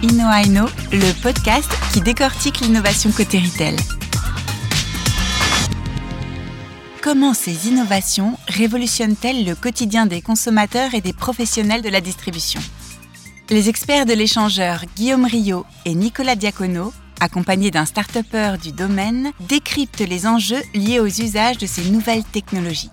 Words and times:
InnoIno, 0.00 0.66
le 0.92 1.12
podcast 1.22 1.68
qui 1.92 2.00
décortique 2.00 2.60
l'innovation 2.60 3.10
côté 3.10 3.40
retail. 3.40 3.74
Comment 7.02 7.34
ces 7.34 7.66
innovations 7.66 8.38
révolutionnent-elles 8.46 9.44
le 9.44 9.56
quotidien 9.56 10.06
des 10.06 10.22
consommateurs 10.22 10.94
et 10.94 11.00
des 11.00 11.12
professionnels 11.12 11.82
de 11.82 11.88
la 11.88 12.00
distribution? 12.00 12.60
Les 13.50 13.68
experts 13.68 14.06
de 14.06 14.12
l'échangeur 14.12 14.84
Guillaume 14.94 15.24
Rio 15.24 15.66
et 15.84 15.96
Nicolas 15.96 16.36
Diacono, 16.36 16.92
accompagnés 17.18 17.72
d'un 17.72 17.84
start 17.84 18.18
du 18.62 18.70
domaine, 18.70 19.32
décryptent 19.40 20.08
les 20.08 20.28
enjeux 20.28 20.62
liés 20.74 21.00
aux 21.00 21.06
usages 21.06 21.58
de 21.58 21.66
ces 21.66 21.90
nouvelles 21.90 22.24
technologies. 22.24 22.90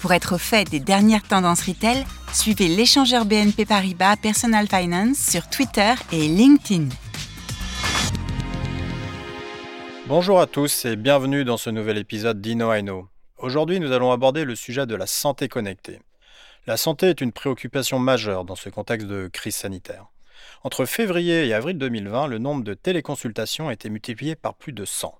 Pour 0.00 0.12
être 0.12 0.34
au 0.34 0.38
fait 0.38 0.68
des 0.68 0.80
dernières 0.80 1.22
tendances 1.22 1.62
retail, 1.62 2.04
suivez 2.32 2.68
l'échangeur 2.68 3.24
BNP 3.24 3.66
Paribas 3.66 4.16
Personal 4.16 4.66
Finance 4.68 5.18
sur 5.18 5.48
Twitter 5.48 5.94
et 6.12 6.28
LinkedIn. 6.28 6.88
Bonjour 10.06 10.40
à 10.40 10.46
tous 10.46 10.84
et 10.84 10.96
bienvenue 10.96 11.44
dans 11.44 11.56
ce 11.56 11.70
nouvel 11.70 11.98
épisode 11.98 12.40
d'Inno 12.40 12.72
Know. 12.80 13.08
Aujourd'hui, 13.38 13.80
nous 13.80 13.92
allons 13.92 14.12
aborder 14.12 14.44
le 14.44 14.54
sujet 14.54 14.86
de 14.86 14.94
la 14.94 15.06
santé 15.06 15.48
connectée. 15.48 16.00
La 16.66 16.76
santé 16.76 17.08
est 17.08 17.20
une 17.20 17.32
préoccupation 17.32 17.98
majeure 17.98 18.44
dans 18.44 18.56
ce 18.56 18.68
contexte 18.68 19.06
de 19.06 19.28
crise 19.28 19.56
sanitaire. 19.56 20.06
Entre 20.62 20.84
février 20.84 21.46
et 21.46 21.54
avril 21.54 21.78
2020, 21.78 22.26
le 22.26 22.38
nombre 22.38 22.64
de 22.64 22.74
téléconsultations 22.74 23.68
a 23.68 23.72
été 23.72 23.88
multiplié 23.88 24.36
par 24.36 24.54
plus 24.54 24.72
de 24.72 24.84
100. 24.84 25.18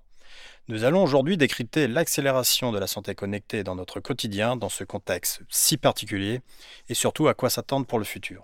Nous 0.67 0.83
allons 0.83 1.03
aujourd'hui 1.03 1.37
décrypter 1.37 1.87
l'accélération 1.87 2.71
de 2.71 2.77
la 2.77 2.85
santé 2.85 3.15
connectée 3.15 3.63
dans 3.63 3.75
notre 3.75 3.99
quotidien, 3.99 4.55
dans 4.55 4.69
ce 4.69 4.83
contexte 4.83 5.41
si 5.49 5.75
particulier, 5.75 6.41
et 6.87 6.93
surtout 6.93 7.27
à 7.27 7.33
quoi 7.33 7.49
s'attendre 7.49 7.87
pour 7.87 7.97
le 7.97 8.05
futur. 8.05 8.43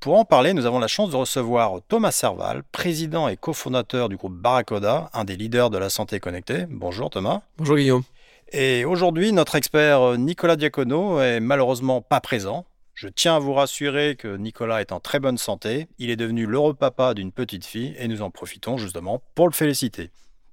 Pour 0.00 0.18
en 0.18 0.24
parler, 0.24 0.54
nous 0.54 0.64
avons 0.64 0.78
la 0.78 0.88
chance 0.88 1.10
de 1.10 1.16
recevoir 1.16 1.80
Thomas 1.86 2.12
Serval, 2.12 2.62
président 2.72 3.28
et 3.28 3.36
cofondateur 3.36 4.08
du 4.08 4.16
groupe 4.16 4.34
Barracoda, 4.34 5.10
un 5.12 5.24
des 5.24 5.36
leaders 5.36 5.68
de 5.68 5.76
la 5.76 5.90
santé 5.90 6.18
connectée. 6.18 6.64
Bonjour 6.70 7.10
Thomas. 7.10 7.42
Bonjour 7.58 7.76
Guillaume. 7.76 8.04
Et 8.52 8.86
aujourd'hui, 8.86 9.30
notre 9.32 9.54
expert 9.54 10.16
Nicolas 10.16 10.56
Diacono 10.56 11.20
est 11.20 11.40
malheureusement 11.40 12.00
pas 12.00 12.20
présent. 12.20 12.64
Je 12.94 13.08
tiens 13.08 13.36
à 13.36 13.38
vous 13.38 13.52
rassurer 13.52 14.16
que 14.16 14.36
Nicolas 14.36 14.80
est 14.80 14.92
en 14.92 15.00
très 15.00 15.20
bonne 15.20 15.38
santé. 15.38 15.86
Il 15.98 16.08
est 16.10 16.16
devenu 16.16 16.46
l'heureux 16.46 16.74
papa 16.74 17.12
d'une 17.12 17.32
petite 17.32 17.66
fille 17.66 17.94
et 17.98 18.08
nous 18.08 18.22
en 18.22 18.30
profitons 18.30 18.78
justement 18.78 19.22
pour 19.34 19.46
le 19.46 19.54
féliciter. 19.54 20.10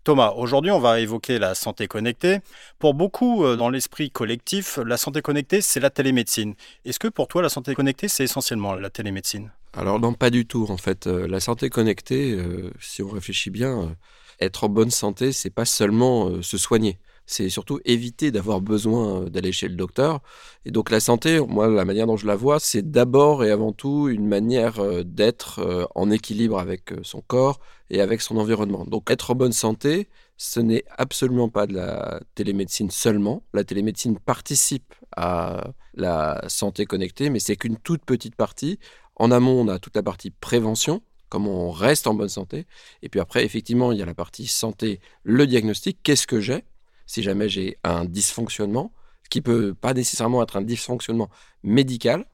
Thomas, 0.08 0.36
aujourd'hui 0.38 0.72
on 0.72 0.80
va 0.80 1.02
évoquer 1.02 1.38
la 1.38 1.54
santé 1.54 1.90
connectée. 1.90 2.40
Pour 2.80 2.94
beaucoup 2.94 3.44
euh, 3.44 3.58
dans 3.58 3.70
l'esprit 3.70 4.10
collectif, 4.10 4.80
la 4.86 4.96
santé 4.96 5.22
connectée 5.22 5.60
c'est 5.60 5.82
la 5.82 5.90
télémédecine. 5.90 6.56
Est-ce 6.86 6.98
que 6.98 7.10
pour 7.10 7.28
toi 7.28 7.42
la 7.42 7.50
santé 7.50 7.76
connectée 7.76 8.08
c'est 8.08 8.24
essentiellement 8.24 8.76
la 8.76 8.90
télémédecine? 8.90 9.52
Alors 9.74 10.00
non, 10.00 10.14
pas 10.14 10.30
du 10.30 10.46
tout 10.46 10.66
en 10.70 10.78
fait. 10.78 11.08
Euh, 11.08 11.28
la 11.28 11.42
santé 11.42 11.70
connectée, 11.70 12.32
euh, 12.32 12.72
si 12.80 13.04
on 13.04 13.10
réfléchit 13.10 13.50
bien, 13.50 13.98
être 14.40 14.64
en 14.64 14.70
bonne 14.70 14.92
santé, 14.92 15.34
c'est 15.34 15.50
pas 15.50 15.66
seulement 15.66 16.42
se 16.42 16.58
soigner 16.58 17.00
c'est 17.28 17.50
surtout 17.50 17.80
éviter 17.86 18.32
d'avoir 18.32 18.62
besoin 18.62 19.26
d'aller 19.26 19.52
chez 19.52 19.68
le 19.68 19.76
docteur. 19.76 20.22
Et 20.66 20.72
donc 20.72 20.90
la 20.90 21.00
santé, 21.00 21.40
moi, 21.40 21.68
la 21.68 21.86
manière 21.86 22.08
dont 22.08 22.18
je 22.18 22.26
la 22.26 22.36
vois, 22.36 22.60
c'est 22.60 22.90
d'abord 22.90 23.44
et 23.44 23.52
avant 23.52 23.74
tout 23.74 24.10
une 24.10 24.26
manière 24.26 24.80
d'être 25.06 25.88
en 25.94 26.10
équilibre 26.10 26.58
avec 26.58 26.94
son 27.04 27.22
corps 27.22 27.60
et 27.90 28.02
avec 28.02 28.22
son 28.22 28.38
environnement. 28.38 28.86
Donc 28.86 29.12
être 29.12 29.32
en 29.32 29.36
bonne 29.36 29.52
santé, 29.52 30.08
ce 30.38 30.60
n'est 30.60 30.84
absolument 30.98 31.50
pas 31.50 31.68
de 31.68 31.74
la 31.74 32.22
télémédecine 32.36 32.92
seulement. 32.92 33.44
La 33.54 33.64
télémédecine 33.64 34.18
participe 34.20 34.94
à 35.16 35.72
la 35.96 36.44
santé 36.48 36.86
connectée, 36.86 37.30
mais 37.30 37.40
c'est 37.40 37.56
qu'une 37.56 37.78
toute 37.78 38.06
petite 38.06 38.36
partie. 38.36 38.80
En 39.16 39.32
amont, 39.32 39.60
on 39.62 39.68
a 39.68 39.80
toute 39.80 39.96
la 39.96 40.04
partie 40.04 40.30
prévention, 40.30 41.02
comment 41.28 41.68
on 41.68 41.72
reste 41.72 42.08
en 42.08 42.14
bonne 42.14 42.30
santé. 42.30 42.68
Et 43.02 43.10
puis 43.10 43.20
après, 43.20 43.44
effectivement, 43.44 43.92
il 43.92 43.98
y 43.98 44.04
a 44.04 44.06
la 44.06 44.14
partie 44.14 44.48
santé, 44.48 45.00
le 45.24 45.48
diagnostic, 45.48 45.98
qu'est-ce 46.04 46.28
que 46.28 46.40
j'ai? 46.40 46.64
Si 47.08 47.24
jamais 47.24 47.50
j'ai 47.50 47.78
un 47.84 48.06
dysfonctionnement, 48.06 48.94
qui 49.30 49.42
peut 49.42 49.74
pas 49.74 49.94
nécessairement 49.94 50.44
être 50.44 50.58
un 50.58 50.62
dysfonctionnement 50.62 51.30
médical. 51.64 52.26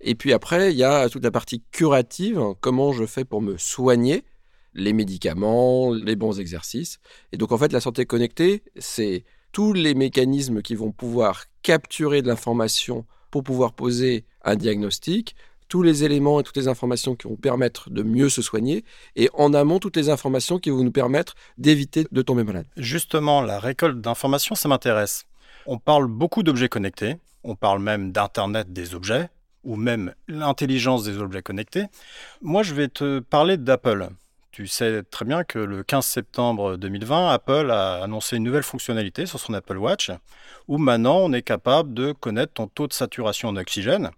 Et 0.00 0.14
puis 0.14 0.32
après, 0.32 0.72
il 0.72 0.78
y 0.78 0.84
a 0.84 1.08
toute 1.08 1.24
la 1.24 1.30
partie 1.30 1.64
curative, 1.72 2.40
comment 2.60 2.92
je 2.92 3.06
fais 3.06 3.24
pour 3.24 3.40
me 3.40 3.56
soigner, 3.56 4.24
les 4.74 4.92
médicaments, 4.92 5.92
les 5.92 6.14
bons 6.14 6.38
exercices. 6.38 6.98
Et 7.32 7.36
donc 7.36 7.52
en 7.52 7.58
fait, 7.58 7.72
la 7.72 7.80
santé 7.80 8.06
connectée, 8.06 8.62
c'est 8.76 9.24
tous 9.52 9.72
les 9.72 9.94
mécanismes 9.94 10.62
qui 10.62 10.74
vont 10.74 10.92
pouvoir 10.92 11.44
capturer 11.62 12.22
de 12.22 12.28
l'information 12.28 13.06
pour 13.30 13.42
pouvoir 13.42 13.72
poser 13.72 14.24
un 14.44 14.56
diagnostic, 14.56 15.34
tous 15.68 15.82
les 15.82 16.04
éléments 16.04 16.40
et 16.40 16.42
toutes 16.42 16.56
les 16.56 16.68
informations 16.68 17.14
qui 17.14 17.28
vont 17.28 17.36
permettre 17.36 17.90
de 17.90 18.02
mieux 18.02 18.28
se 18.28 18.42
soigner, 18.42 18.84
et 19.16 19.28
en 19.34 19.54
amont, 19.54 19.78
toutes 19.78 19.96
les 19.96 20.08
informations 20.08 20.58
qui 20.58 20.70
vont 20.70 20.82
nous 20.82 20.92
permettre 20.92 21.34
d'éviter 21.58 22.06
de 22.10 22.22
tomber 22.22 22.44
malade. 22.44 22.66
Justement, 22.76 23.42
la 23.42 23.58
récolte 23.58 24.00
d'informations, 24.00 24.54
ça 24.54 24.68
m'intéresse. 24.68 25.26
On 25.66 25.78
parle 25.78 26.06
beaucoup 26.06 26.42
d'objets 26.42 26.68
connectés, 26.68 27.16
on 27.44 27.54
parle 27.54 27.80
même 27.80 28.12
d'Internet 28.12 28.72
des 28.72 28.94
objets, 28.94 29.28
ou 29.64 29.76
même 29.76 30.14
l'intelligence 30.28 31.04
des 31.04 31.18
objets 31.18 31.42
connectés. 31.42 31.84
Moi, 32.40 32.62
je 32.62 32.74
vais 32.74 32.88
te 32.88 33.18
parler 33.18 33.56
d'Apple. 33.56 34.08
Tu 34.50 34.66
sais 34.66 35.02
très 35.04 35.24
bien 35.24 35.44
que 35.44 35.58
le 35.58 35.82
15 35.82 36.04
septembre 36.04 36.76
2020, 36.76 37.30
Apple 37.30 37.70
a 37.70 38.02
annoncé 38.02 38.36
une 38.36 38.44
nouvelle 38.44 38.62
fonctionnalité 38.62 39.26
sur 39.26 39.38
son 39.38 39.54
Apple 39.54 39.76
Watch, 39.76 40.10
où 40.66 40.78
maintenant 40.78 41.18
on 41.18 41.32
est 41.32 41.42
capable 41.42 41.94
de 41.94 42.12
connaître 42.12 42.54
ton 42.54 42.66
taux 42.66 42.86
de 42.88 42.92
saturation 42.92 43.50
en 43.50 43.56
oxygène. 43.56 44.10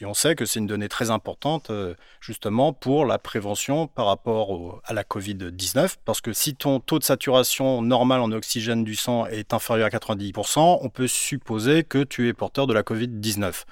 Et 0.00 0.06
on 0.06 0.14
sait 0.14 0.36
que 0.36 0.44
c'est 0.44 0.60
une 0.60 0.66
donnée 0.66 0.88
très 0.88 1.10
importante 1.10 1.70
euh, 1.70 1.94
justement 2.20 2.72
pour 2.72 3.04
la 3.04 3.18
prévention 3.18 3.88
par 3.88 4.06
rapport 4.06 4.80
à 4.84 4.92
la 4.92 5.02
Covid-19, 5.02 5.96
parce 6.04 6.20
que 6.20 6.32
si 6.32 6.54
ton 6.54 6.78
taux 6.78 6.98
de 6.98 7.04
saturation 7.04 7.82
normal 7.82 8.20
en 8.20 8.30
oxygène 8.30 8.84
du 8.84 8.94
sang 8.94 9.26
est 9.26 9.52
inférieur 9.52 9.86
à 9.86 9.90
90%, 9.90 10.78
on 10.80 10.88
peut 10.88 11.08
supposer 11.08 11.82
que 11.82 12.04
tu 12.04 12.28
es 12.28 12.32
porteur 12.32 12.66
de 12.68 12.74
la 12.74 12.82
Covid-19. 12.82 13.64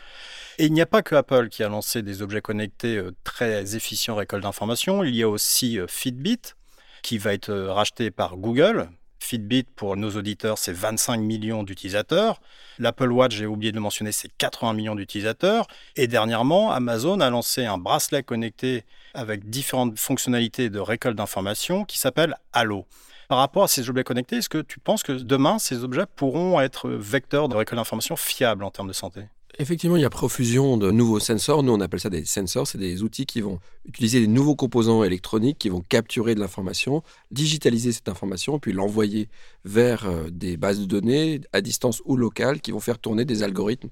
Et 0.59 0.67
il 0.67 0.73
n'y 0.73 0.81
a 0.81 0.87
pas 0.87 1.03
que 1.03 1.15
Apple 1.15 1.49
qui 1.49 1.63
a 1.63 1.69
lancé 1.69 2.03
des 2.03 2.23
objets 2.23 2.41
connectés 2.41 2.97
euh, 2.97 3.15
très 3.23 3.77
efficients 3.77 4.15
en 4.15 4.17
récolte 4.17 4.43
d'informations, 4.43 5.05
il 5.05 5.15
y 5.15 5.23
a 5.23 5.29
aussi 5.29 5.79
euh, 5.79 5.87
Fitbit 5.87 6.55
qui 7.03 7.19
va 7.19 7.35
être 7.35 7.55
racheté 7.55 8.11
par 8.11 8.37
Google, 8.37 8.89
Fitbit, 9.27 9.65
pour 9.75 9.97
nos 9.97 10.13
auditeurs, 10.13 10.57
c'est 10.57 10.73
25 10.73 11.17
millions 11.17 11.65
d'utilisateurs. 11.65 12.41
L'Apple 12.79 13.11
Watch, 13.11 13.35
j'ai 13.35 13.47
oublié 13.47 13.73
de 13.73 13.77
le 13.77 13.83
mentionner, 13.83 14.13
c'est 14.13 14.31
80 14.39 14.73
millions 14.75 14.95
d'utilisateurs. 14.95 15.67
Et 15.97 16.07
dernièrement, 16.07 16.71
Amazon 16.71 17.19
a 17.19 17.29
lancé 17.29 17.65
un 17.65 17.77
bracelet 17.77 18.23
connecté 18.23 18.85
avec 19.15 19.51
différentes 19.51 19.99
fonctionnalités 19.99 20.71
de 20.71 20.79
récolte 20.79 21.17
d'informations 21.17 21.85
qui 21.85 21.99
s'appelle 21.99 22.37
Halo. 22.53 22.87
Par 23.29 23.39
rapport 23.39 23.65
à 23.65 23.69
ces 23.69 23.91
objets 23.91 24.05
connectés, 24.05 24.37
est-ce 24.37 24.49
que 24.49 24.63
tu 24.63 24.79
penses 24.79 25.03
que 25.03 25.13
demain, 25.13 25.59
ces 25.59 25.83
objets 25.83 26.07
pourront 26.15 26.61
être 26.61 26.89
vecteurs 26.89 27.49
de 27.49 27.57
récolte 27.57 27.79
d'informations 27.81 28.15
fiables 28.15 28.63
en 28.63 28.71
termes 28.71 28.89
de 28.89 28.93
santé? 28.93 29.23
Effectivement, 29.59 29.97
il 29.97 30.03
y 30.03 30.05
a 30.05 30.11
profusion 30.11 30.77
de 30.77 30.91
nouveaux 30.91 31.19
sensors. 31.19 31.63
Nous, 31.63 31.73
on 31.73 31.81
appelle 31.81 32.01
ça 32.01 32.11
des 32.11 32.27
sensors. 32.27 32.67
C'est 32.67 32.77
des 32.77 33.03
outils 33.03 33.25
qui 33.25 33.41
vont 33.41 33.59
utiliser 33.87 34.21
des 34.21 34.27
nouveaux 34.27 34.55
composants 34.55 35.03
électroniques 35.03 35.57
qui 35.59 35.71
vont 35.71 35.81
capturer 35.81 36.35
de 36.35 36.41
l'information, 36.41 37.03
digitaliser 37.31 37.93
cette 37.93 38.11
information, 38.11 38.59
puis 38.59 38.75
l'envoyer 38.75 39.31
vers 39.65 40.05
euh, 40.05 40.29
des 40.31 40.59
bases 40.59 40.81
de 40.81 40.85
données 40.85 41.41
à 41.55 41.63
distance 41.63 42.03
ou 42.05 42.19
locales 42.19 42.61
qui 42.61 42.71
vont 42.71 42.81
faire 42.81 42.99
tourner 42.99 43.25
des 43.25 43.43
algorithmes 43.43 43.89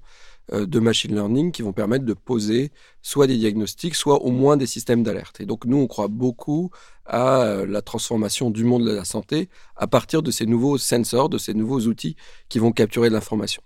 euh, 0.53 0.67
de 0.67 0.79
machine 0.79 1.15
learning 1.15 1.51
qui 1.51 1.63
vont 1.63 1.73
permettre 1.73 2.05
de 2.05 2.13
poser 2.13 2.71
soit 3.01 3.25
des 3.25 3.37
diagnostics, 3.37 3.95
soit 3.95 4.21
au 4.21 4.29
moins 4.29 4.57
des 4.57 4.67
systèmes 4.67 5.01
d'alerte. 5.01 5.41
Et 5.41 5.47
donc, 5.47 5.65
nous, 5.65 5.77
on 5.77 5.87
croit 5.87 6.09
beaucoup 6.09 6.69
à 7.07 7.41
euh, 7.41 7.65
la 7.65 7.81
transformation 7.81 8.51
du 8.51 8.65
monde 8.65 8.85
de 8.85 8.93
la 8.93 9.05
santé 9.05 9.49
à 9.75 9.87
partir 9.87 10.21
de 10.21 10.29
ces 10.29 10.45
nouveaux 10.45 10.77
sensors, 10.77 11.27
de 11.27 11.39
ces 11.39 11.55
nouveaux 11.55 11.81
outils 11.87 12.15
qui 12.49 12.59
vont 12.59 12.71
capturer 12.71 13.09
de 13.09 13.15
l'information. 13.15 13.63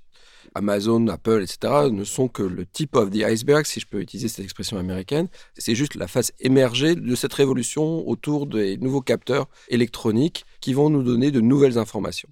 Amazon, 0.56 1.08
Apple, 1.08 1.42
etc., 1.42 1.90
ne 1.92 2.04
sont 2.04 2.28
que 2.28 2.44
le 2.44 2.66
tip 2.66 2.96
of 2.96 3.10
the 3.10 3.24
iceberg, 3.24 3.66
si 3.66 3.80
je 3.80 3.88
peux 3.88 4.00
utiliser 4.00 4.28
cette 4.28 4.44
expression 4.44 4.78
américaine. 4.78 5.28
C'est 5.58 5.76
juste 5.76 5.96
la 5.96 6.08
face 6.08 6.32
émergée 6.40 6.96
de 6.96 7.16
cette 7.16 7.34
révolution 7.34 8.08
autour 8.08 8.48
des 8.48 8.78
nouveaux 8.78 9.02
capteurs 9.02 9.48
électroniques 9.70 10.46
qui 10.62 10.74
vont 10.74 10.90
nous 10.90 11.04
donner 11.04 11.32
de 11.32 11.42
nouvelles 11.42 11.78
informations. 11.78 12.30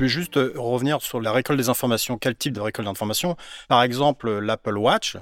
Je 0.00 0.04
vais 0.04 0.08
juste 0.08 0.38
euh, 0.38 0.54
revenir 0.56 1.02
sur 1.02 1.20
la 1.20 1.30
récolte 1.30 1.58
des 1.58 1.68
informations. 1.68 2.16
Quel 2.16 2.34
type 2.34 2.54
de 2.54 2.60
récolte 2.60 2.88
d'informations? 2.88 3.36
Par 3.68 3.82
exemple, 3.82 4.38
l'Apple 4.38 4.78
Watch 4.78 5.18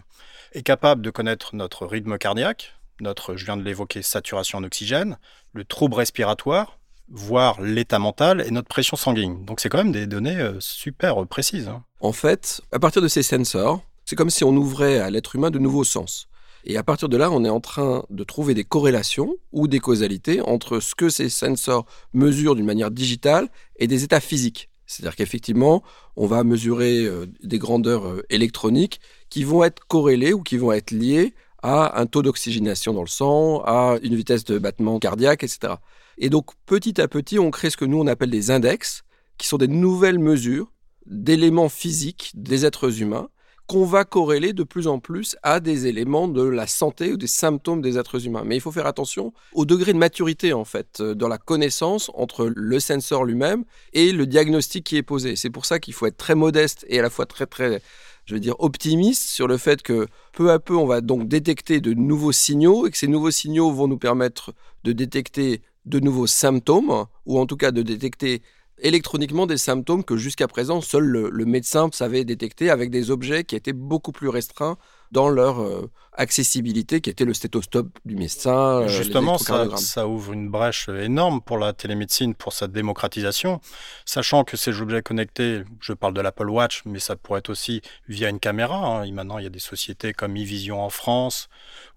est 0.53 0.63
capable 0.63 1.03
de 1.03 1.11
connaître 1.11 1.57
notre 1.57 1.85
rythme 1.85 2.17
cardiaque, 2.17 2.75
notre, 3.01 3.35
je 3.35 3.45
viens 3.45 3.57
de 3.57 3.65
l'évoquer, 3.65 4.03
saturation 4.03 4.59
en 4.59 4.63
oxygène, 4.65 5.19
le 5.53 5.65
trouble 5.65 5.95
respiratoire, 5.95 6.78
voir 7.11 7.61
l'état 7.61 7.99
mental 7.99 8.45
et 8.47 8.51
notre 8.51 8.69
pression 8.69 8.97
sanguine. 8.97 9.45
Donc 9.45 9.61
c'est 9.61 9.69
quand 9.69 9.79
même 9.79 9.93
des 9.93 10.07
données 10.07 10.39
euh, 10.39 10.61
super 10.61 11.27
précises. 11.27 11.69
Hein. 11.69 11.83
En 12.01 12.13
fait, 12.13 12.61
à 12.73 12.79
partir 12.79 13.03
de 13.03 13.09
ces 13.09 13.23
sensors, 13.23 13.83
c'est 14.05 14.17
comme 14.17 14.31
si 14.31 14.45
on 14.45 14.55
ouvrait 14.57 14.99
à 14.99 15.11
l'être 15.11 15.35
humain 15.37 15.51
de 15.51 15.59
nouveaux 15.59 15.85
sens. 15.85 16.29
Et 16.65 16.77
à 16.77 16.83
partir 16.83 17.09
de 17.09 17.17
là, 17.17 17.31
on 17.31 17.45
est 17.45 17.51
en 17.51 17.61
train 17.61 18.05
de 18.11 18.25
trouver 18.25 18.55
des 18.55 18.65
corrélations 18.65 19.37
ou 19.53 19.69
des 19.69 19.81
causalités 19.81 20.41
entre 20.41 20.81
ce 20.81 20.95
que 20.95 21.09
ces 21.09 21.29
sensors 21.29 21.87
mesurent 22.13 22.57
d'une 22.57 22.67
manière 22.67 22.91
digitale 22.91 23.49
et 23.77 23.87
des 23.87 24.05
états 24.05 24.21
physiques. 24.21 24.69
C'est-à-dire 24.87 25.17
qu'effectivement, 25.17 25.83
on 26.17 26.27
va 26.27 26.45
mesurer 26.45 27.05
euh, 27.05 27.27
des 27.43 27.59
grandeurs 27.59 28.07
euh, 28.07 28.25
électroniques 28.31 29.01
qui 29.29 29.45
vont 29.45 29.63
être 29.63 29.87
corrélées 29.87 30.33
ou 30.33 30.43
qui 30.43 30.57
vont 30.57 30.73
être 30.73 30.91
liées 30.91 31.35
à 31.63 32.01
un 32.01 32.07
taux 32.07 32.23
d'oxygénation 32.23 32.95
dans 32.95 33.03
le 33.03 33.09
sang, 33.09 33.63
à 33.65 33.99
une 34.03 34.15
vitesse 34.15 34.45
de 34.45 34.59
battement 34.59 34.99
cardiaque, 34.99 35.45
etc. 35.45 35.75
Et 36.19 36.31
donc, 36.31 36.51
petit 36.67 37.01
à 37.01 37.09
petit, 37.09 37.39
on 37.39 37.51
crée 37.51 37.71
ce 37.71 37.77
que 37.77 37.85
nous, 37.85 37.99
on 37.99 38.07
appelle 38.07 38.31
des 38.31 38.51
index, 38.51 39.05
qui 39.39 39.47
sont 39.47 39.59
des 39.59 39.69
nouvelles 39.69 40.19
mesures 40.19 40.73
d'éléments 41.07 41.69
physiques 41.69 42.33
des 42.35 42.67
êtres 42.67 43.01
humains 43.01 43.29
qu'on 43.69 43.85
va 43.85 44.07
corréler 44.07 44.55
de 44.55 44.63
plus 44.63 44.89
en 44.89 44.99
plus 44.99 45.37
à 45.43 45.61
des 45.61 45.87
éléments 45.87 46.27
de 46.27 46.43
la 46.43 46.67
santé 46.67 47.13
ou 47.13 47.19
des 47.19 47.27
symptômes 47.27 47.83
des 47.83 47.99
êtres 47.99 48.27
humains. 48.27 48.43
Mais 48.45 48.57
il 48.57 48.63
faut 48.63 48.73
faire 48.73 48.87
attention 48.87 49.35
au 49.53 49.67
degré 49.67 49.93
de 49.93 49.99
maturité, 49.99 50.55
en 50.55 50.65
fait, 50.65 51.01
euh, 51.01 51.15
dans 51.15 51.29
la 51.29 51.37
connaissance 51.37 52.11
entre 52.15 52.51
le 52.55 52.81
sensor 52.81 53.27
lui-même 53.27 53.65
et 53.93 54.13
le 54.13 54.27
diagnostic 54.27 54.85
qui 54.85 54.97
est 54.97 55.03
posé. 55.03 55.37
C'est 55.37 55.51
pour 55.51 55.67
ça 55.67 55.81
qu'il 55.81 55.93
faut 55.93 56.07
être 56.07 56.17
très 56.17 56.35
modeste 56.35 56.87
et 56.89 56.99
à 56.99 57.03
la 57.03 57.11
fois 57.11 57.27
très, 57.27 57.45
très, 57.45 57.83
je 58.25 58.33
veux 58.33 58.41
dire, 58.41 58.55
optimiste 58.59 59.29
sur 59.29 59.47
le 59.47 59.59
fait 59.59 59.83
que 59.83 60.07
peu 60.33 60.51
à 60.51 60.59
peu, 60.59 60.75
on 60.75 60.87
va 60.87 61.03
donc 61.03 61.29
détecter 61.29 61.83
de 61.83 61.93
nouveaux 61.93 62.33
signaux 62.33 62.87
et 62.87 62.91
que 62.91 62.97
ces 62.97 63.07
nouveaux 63.07 63.31
signaux 63.31 63.71
vont 63.71 63.87
nous 63.87 63.99
permettre 63.99 64.55
de 64.85 64.93
détecter 64.93 65.61
de 65.89 66.01
nouveaux 66.01 66.27
symptômes, 66.27 67.07
ou 67.27 67.39
en 67.39 67.47
tout 67.47 67.57
cas 67.57 67.71
de 67.71 67.83
détecter 67.83 68.43
électroniquement 68.81 69.47
des 69.47 69.57
symptômes 69.57 70.05
que 70.05 70.17
jusqu'à 70.17 70.47
présent 70.47 70.81
seul 70.81 71.05
le, 71.05 71.45
médecin 71.45 71.89
savait 71.93 72.25
détecter 72.25 72.71
avec 72.71 72.91
des 72.91 73.11
objets 73.11 73.45
qui 73.45 73.57
étaient 73.57 73.73
beaucoup 73.73 74.13
plus 74.13 74.29
restreints 74.29 74.79
dans 75.11 75.29
leur 75.29 75.61
euh, 75.61 75.91
accessibilité, 76.19 77.01
qui 77.01 77.11
était 77.11 77.25
le 77.25 77.33
stéthoscope 77.33 77.89
du 78.05 78.17
médecin. 78.17 78.83
Euh, 78.83 78.89
Justement, 78.89 79.39
ça, 79.39 80.07
ouvre 80.09 80.33
une 80.33 80.51
brèche 80.51 80.89
énorme 80.89 81.41
pour 81.41 81.59
la 81.59 81.73
télémédecine, 81.73 82.35
pour 82.35 82.53
sa 82.53 82.67
démocratisation, 82.67 83.61
sachant 84.05 84.45
que 84.45 84.57
ces 84.57 84.81
objets 84.81 85.01
connectés, 85.01 85.63
je 85.81 85.93
parle 85.93 86.15
de 86.15 86.21
l'Apple 86.21 86.51
Watch, 86.51 86.83
mais 86.85 86.99
ça 86.99 87.15
pourrait 87.17 87.39
être 87.39 87.51
aussi 87.51 87.81
via 88.09 88.29
une 88.29 88.41
caméra. 88.41 88.77
Hein. 88.77 89.11
maintenant, 89.13 89.39
il 89.39 89.45
y 89.45 89.47
a 89.47 89.51
des 89.51 89.59
sociétés 89.61 90.13
comme 90.13 90.37
eVision 90.37 90.83
en 90.83 90.91
France 90.91 91.49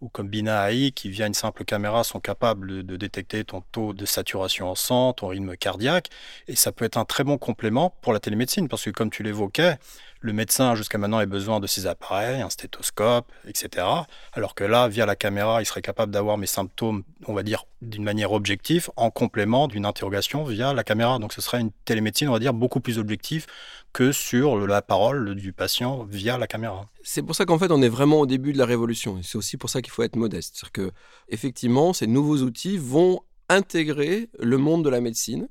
ou 0.02 0.10
comme 0.10 0.28
Bina 0.28 0.72
AI 0.72 0.92
qui, 0.92 1.10
via 1.10 1.26
une 1.26 1.34
simple 1.34 1.66
caméra, 1.66 2.04
sont 2.04 2.20
capables 2.20 2.84
de 2.84 2.98
détecter 2.98 3.44
ton 3.44 3.62
taux 3.72 3.94
de 3.94 4.06
saturation 4.06 4.70
en 4.70 4.76
sang, 4.76 5.14
ton 5.14 5.28
rythme 5.28 5.56
cardiaque, 5.56 6.10
et 6.48 6.56
ça 6.56 6.72
peut 6.72 6.86
être 6.86 6.98
un 6.98 7.06
très 7.06 7.24
bon 7.24 7.38
complément 7.38 7.96
pour 8.02 8.14
la 8.14 8.20
télémédecine, 8.20 8.68
parce 8.68 8.84
que 8.84 8.92
comme 8.92 9.10
tu 9.10 9.24
l'évoquais, 9.24 9.78
le 10.22 10.34
médecin 10.34 10.76
jusqu'à 10.76 11.00
maintenant 11.00 11.18
a 11.18 11.26
besoin 11.26 11.60
de 11.60 11.68
ces 11.68 11.88
appareils, 11.88 12.42
un 12.42 12.50
stéthoscope, 12.50 13.32
etc. 13.48 13.86
Alors 14.34 14.54
que 14.54 14.64
là, 14.64 14.88
via 14.88 15.06
la 15.06 15.16
caméra, 15.16 15.62
il 15.62 15.66
serait 15.66 15.82
capable 15.82 16.12
d'avoir 16.12 16.38
mes 16.38 16.46
symptômes, 16.46 17.04
on 17.26 17.34
va 17.34 17.42
dire, 17.42 17.66
d'une 17.82 18.04
manière 18.04 18.32
objective, 18.32 18.92
en 18.96 19.10
complément 19.10 19.68
d'une 19.68 19.86
interrogation 19.86 20.44
via 20.44 20.74
la 20.74 20.84
caméra. 20.84 21.18
Donc 21.18 21.34
ce 21.34 21.42
serait 21.42 21.60
une 21.60 21.72
télémédecine, 21.86 22.30
on 22.30 22.34
va 22.34 22.40
dire, 22.40 22.54
beaucoup 22.54 22.80
plus 22.80 23.00
objective 23.00 23.48
que 23.94 24.12
sur 24.12 24.68
la 24.68 24.84
parole 24.84 25.34
du 25.36 25.54
patient 25.54 26.04
via 26.04 26.38
la 26.38 26.48
caméra. 26.48 26.88
C'est 27.04 27.24
pour 27.24 27.36
ça 27.36 27.46
qu'en 27.46 27.58
fait, 27.58 27.72
on 27.72 27.82
est 27.82 27.90
vraiment 27.90 28.20
au 28.20 28.28
début 28.28 28.54
de 28.54 28.60
la 28.60 28.66
révolution. 28.66 29.20
C'est 29.24 29.38
aussi 29.38 29.58
pour 29.58 29.72
ça 29.72 29.82
qu'il 29.82 29.92
faut 29.92 30.04
être 30.04 30.16
modeste. 30.16 30.56
C'est-à-dire 30.56 30.72
que, 30.72 30.92
effectivement, 31.30 31.94
ces 31.94 32.08
nouveaux 32.08 32.38
outils 32.38 32.78
vont 32.78 33.22
intégrer 33.50 34.30
le 34.40 34.58
monde 34.58 34.86
de 34.86 34.90
la 34.90 35.02
médecine, 35.02 35.50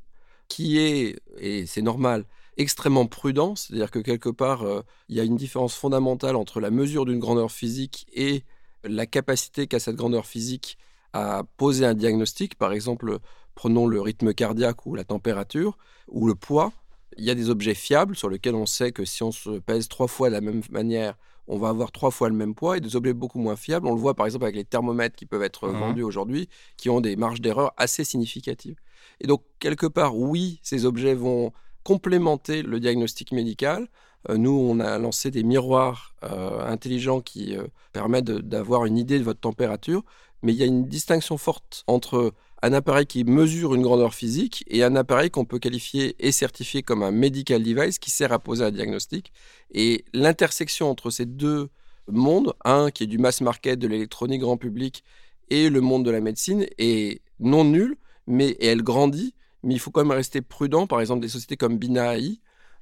qui 0.48 0.78
est, 0.78 1.20
et 1.38 1.66
c'est 1.66 1.82
normal, 1.82 2.24
extrêmement 2.56 3.06
prudent, 3.06 3.56
c'est-à-dire 3.56 3.90
que 3.90 3.98
quelque 3.98 4.28
part, 4.28 4.62
euh, 4.62 4.82
il 5.08 5.16
y 5.16 5.20
a 5.20 5.24
une 5.24 5.36
différence 5.36 5.74
fondamentale 5.74 6.36
entre 6.36 6.60
la 6.60 6.70
mesure 6.70 7.04
d'une 7.04 7.18
grandeur 7.18 7.50
physique 7.50 8.06
et 8.12 8.44
la 8.84 9.06
capacité 9.06 9.66
qu'a 9.66 9.78
cette 9.78 9.96
grandeur 9.96 10.26
physique 10.26 10.78
à 11.12 11.42
poser 11.56 11.84
un 11.84 11.94
diagnostic. 11.94 12.54
Par 12.56 12.72
exemple, 12.72 13.18
prenons 13.54 13.86
le 13.86 14.00
rythme 14.00 14.32
cardiaque 14.32 14.86
ou 14.86 14.94
la 14.94 15.04
température 15.04 15.78
ou 16.08 16.26
le 16.26 16.34
poids. 16.34 16.72
Il 17.16 17.24
y 17.24 17.30
a 17.30 17.34
des 17.34 17.50
objets 17.50 17.74
fiables 17.74 18.16
sur 18.16 18.30
lesquels 18.30 18.54
on 18.54 18.66
sait 18.66 18.92
que 18.92 19.04
si 19.04 19.22
on 19.22 19.32
se 19.32 19.58
pèse 19.58 19.88
trois 19.88 20.06
fois 20.06 20.28
de 20.28 20.34
la 20.34 20.40
même 20.40 20.62
manière, 20.70 21.16
on 21.48 21.58
va 21.58 21.68
avoir 21.68 21.90
trois 21.90 22.12
fois 22.12 22.28
le 22.28 22.36
même 22.36 22.54
poids 22.54 22.76
et 22.76 22.80
des 22.80 22.94
objets 22.94 23.12
beaucoup 23.12 23.40
moins 23.40 23.56
fiables. 23.56 23.86
On 23.88 23.94
le 23.94 24.00
voit 24.00 24.14
par 24.14 24.26
exemple 24.26 24.44
avec 24.44 24.54
les 24.54 24.64
thermomètres 24.64 25.16
qui 25.16 25.26
peuvent 25.26 25.42
être 25.42 25.68
mmh 25.68 25.78
vendus 25.78 26.02
aujourd'hui, 26.04 26.48
qui 26.76 26.88
ont 26.88 27.00
des 27.00 27.16
marges 27.16 27.40
d'erreur 27.40 27.72
assez 27.76 28.04
significatives. 28.04 28.76
Et 29.20 29.26
donc, 29.26 29.42
quelque 29.58 29.86
part, 29.86 30.16
oui, 30.16 30.60
ces 30.62 30.84
objets 30.84 31.14
vont 31.14 31.52
complémenter 31.82 32.62
le 32.62 32.80
diagnostic 32.80 33.32
médical. 33.32 33.88
Euh, 34.28 34.36
nous, 34.36 34.50
on 34.50 34.80
a 34.80 34.98
lancé 34.98 35.30
des 35.30 35.42
miroirs 35.42 36.14
euh, 36.24 36.60
intelligents 36.66 37.20
qui 37.20 37.56
euh, 37.56 37.66
permettent 37.92 38.24
d'avoir 38.24 38.84
une 38.84 38.98
idée 38.98 39.18
de 39.18 39.24
votre 39.24 39.40
température, 39.40 40.02
mais 40.42 40.52
il 40.52 40.58
y 40.58 40.62
a 40.62 40.66
une 40.66 40.86
distinction 40.86 41.38
forte 41.38 41.84
entre 41.86 42.32
un 42.62 42.72
appareil 42.74 43.06
qui 43.06 43.24
mesure 43.24 43.74
une 43.74 43.82
grandeur 43.82 44.12
physique 44.12 44.64
et 44.68 44.84
un 44.84 44.94
appareil 44.94 45.30
qu'on 45.30 45.46
peut 45.46 45.58
qualifier 45.58 46.14
et 46.18 46.30
certifier 46.30 46.82
comme 46.82 47.02
un 47.02 47.10
medical 47.10 47.62
device 47.62 47.98
qui 47.98 48.10
sert 48.10 48.32
à 48.32 48.38
poser 48.38 48.64
un 48.64 48.70
diagnostic. 48.70 49.32
Et 49.72 50.04
l'intersection 50.12 50.90
entre 50.90 51.08
ces 51.08 51.24
deux 51.24 51.70
mondes, 52.08 52.52
un 52.64 52.90
qui 52.90 53.04
est 53.04 53.06
du 53.06 53.18
mass 53.18 53.40
market, 53.40 53.78
de 53.78 53.86
l'électronique 53.86 54.42
grand 54.42 54.58
public, 54.58 55.04
et 55.48 55.70
le 55.70 55.80
monde 55.80 56.04
de 56.04 56.10
la 56.10 56.20
médecine, 56.20 56.66
est 56.78 57.22
non 57.38 57.64
nulle, 57.64 57.96
mais 58.26 58.56
elle 58.60 58.82
grandit 58.82 59.34
mais 59.62 59.74
il 59.74 59.78
faut 59.78 59.90
quand 59.90 60.02
même 60.04 60.16
rester 60.16 60.40
prudent. 60.40 60.86
Par 60.86 61.00
exemple, 61.00 61.20
des 61.20 61.28
sociétés 61.28 61.56
comme 61.56 61.78
Binaai, 61.78 62.40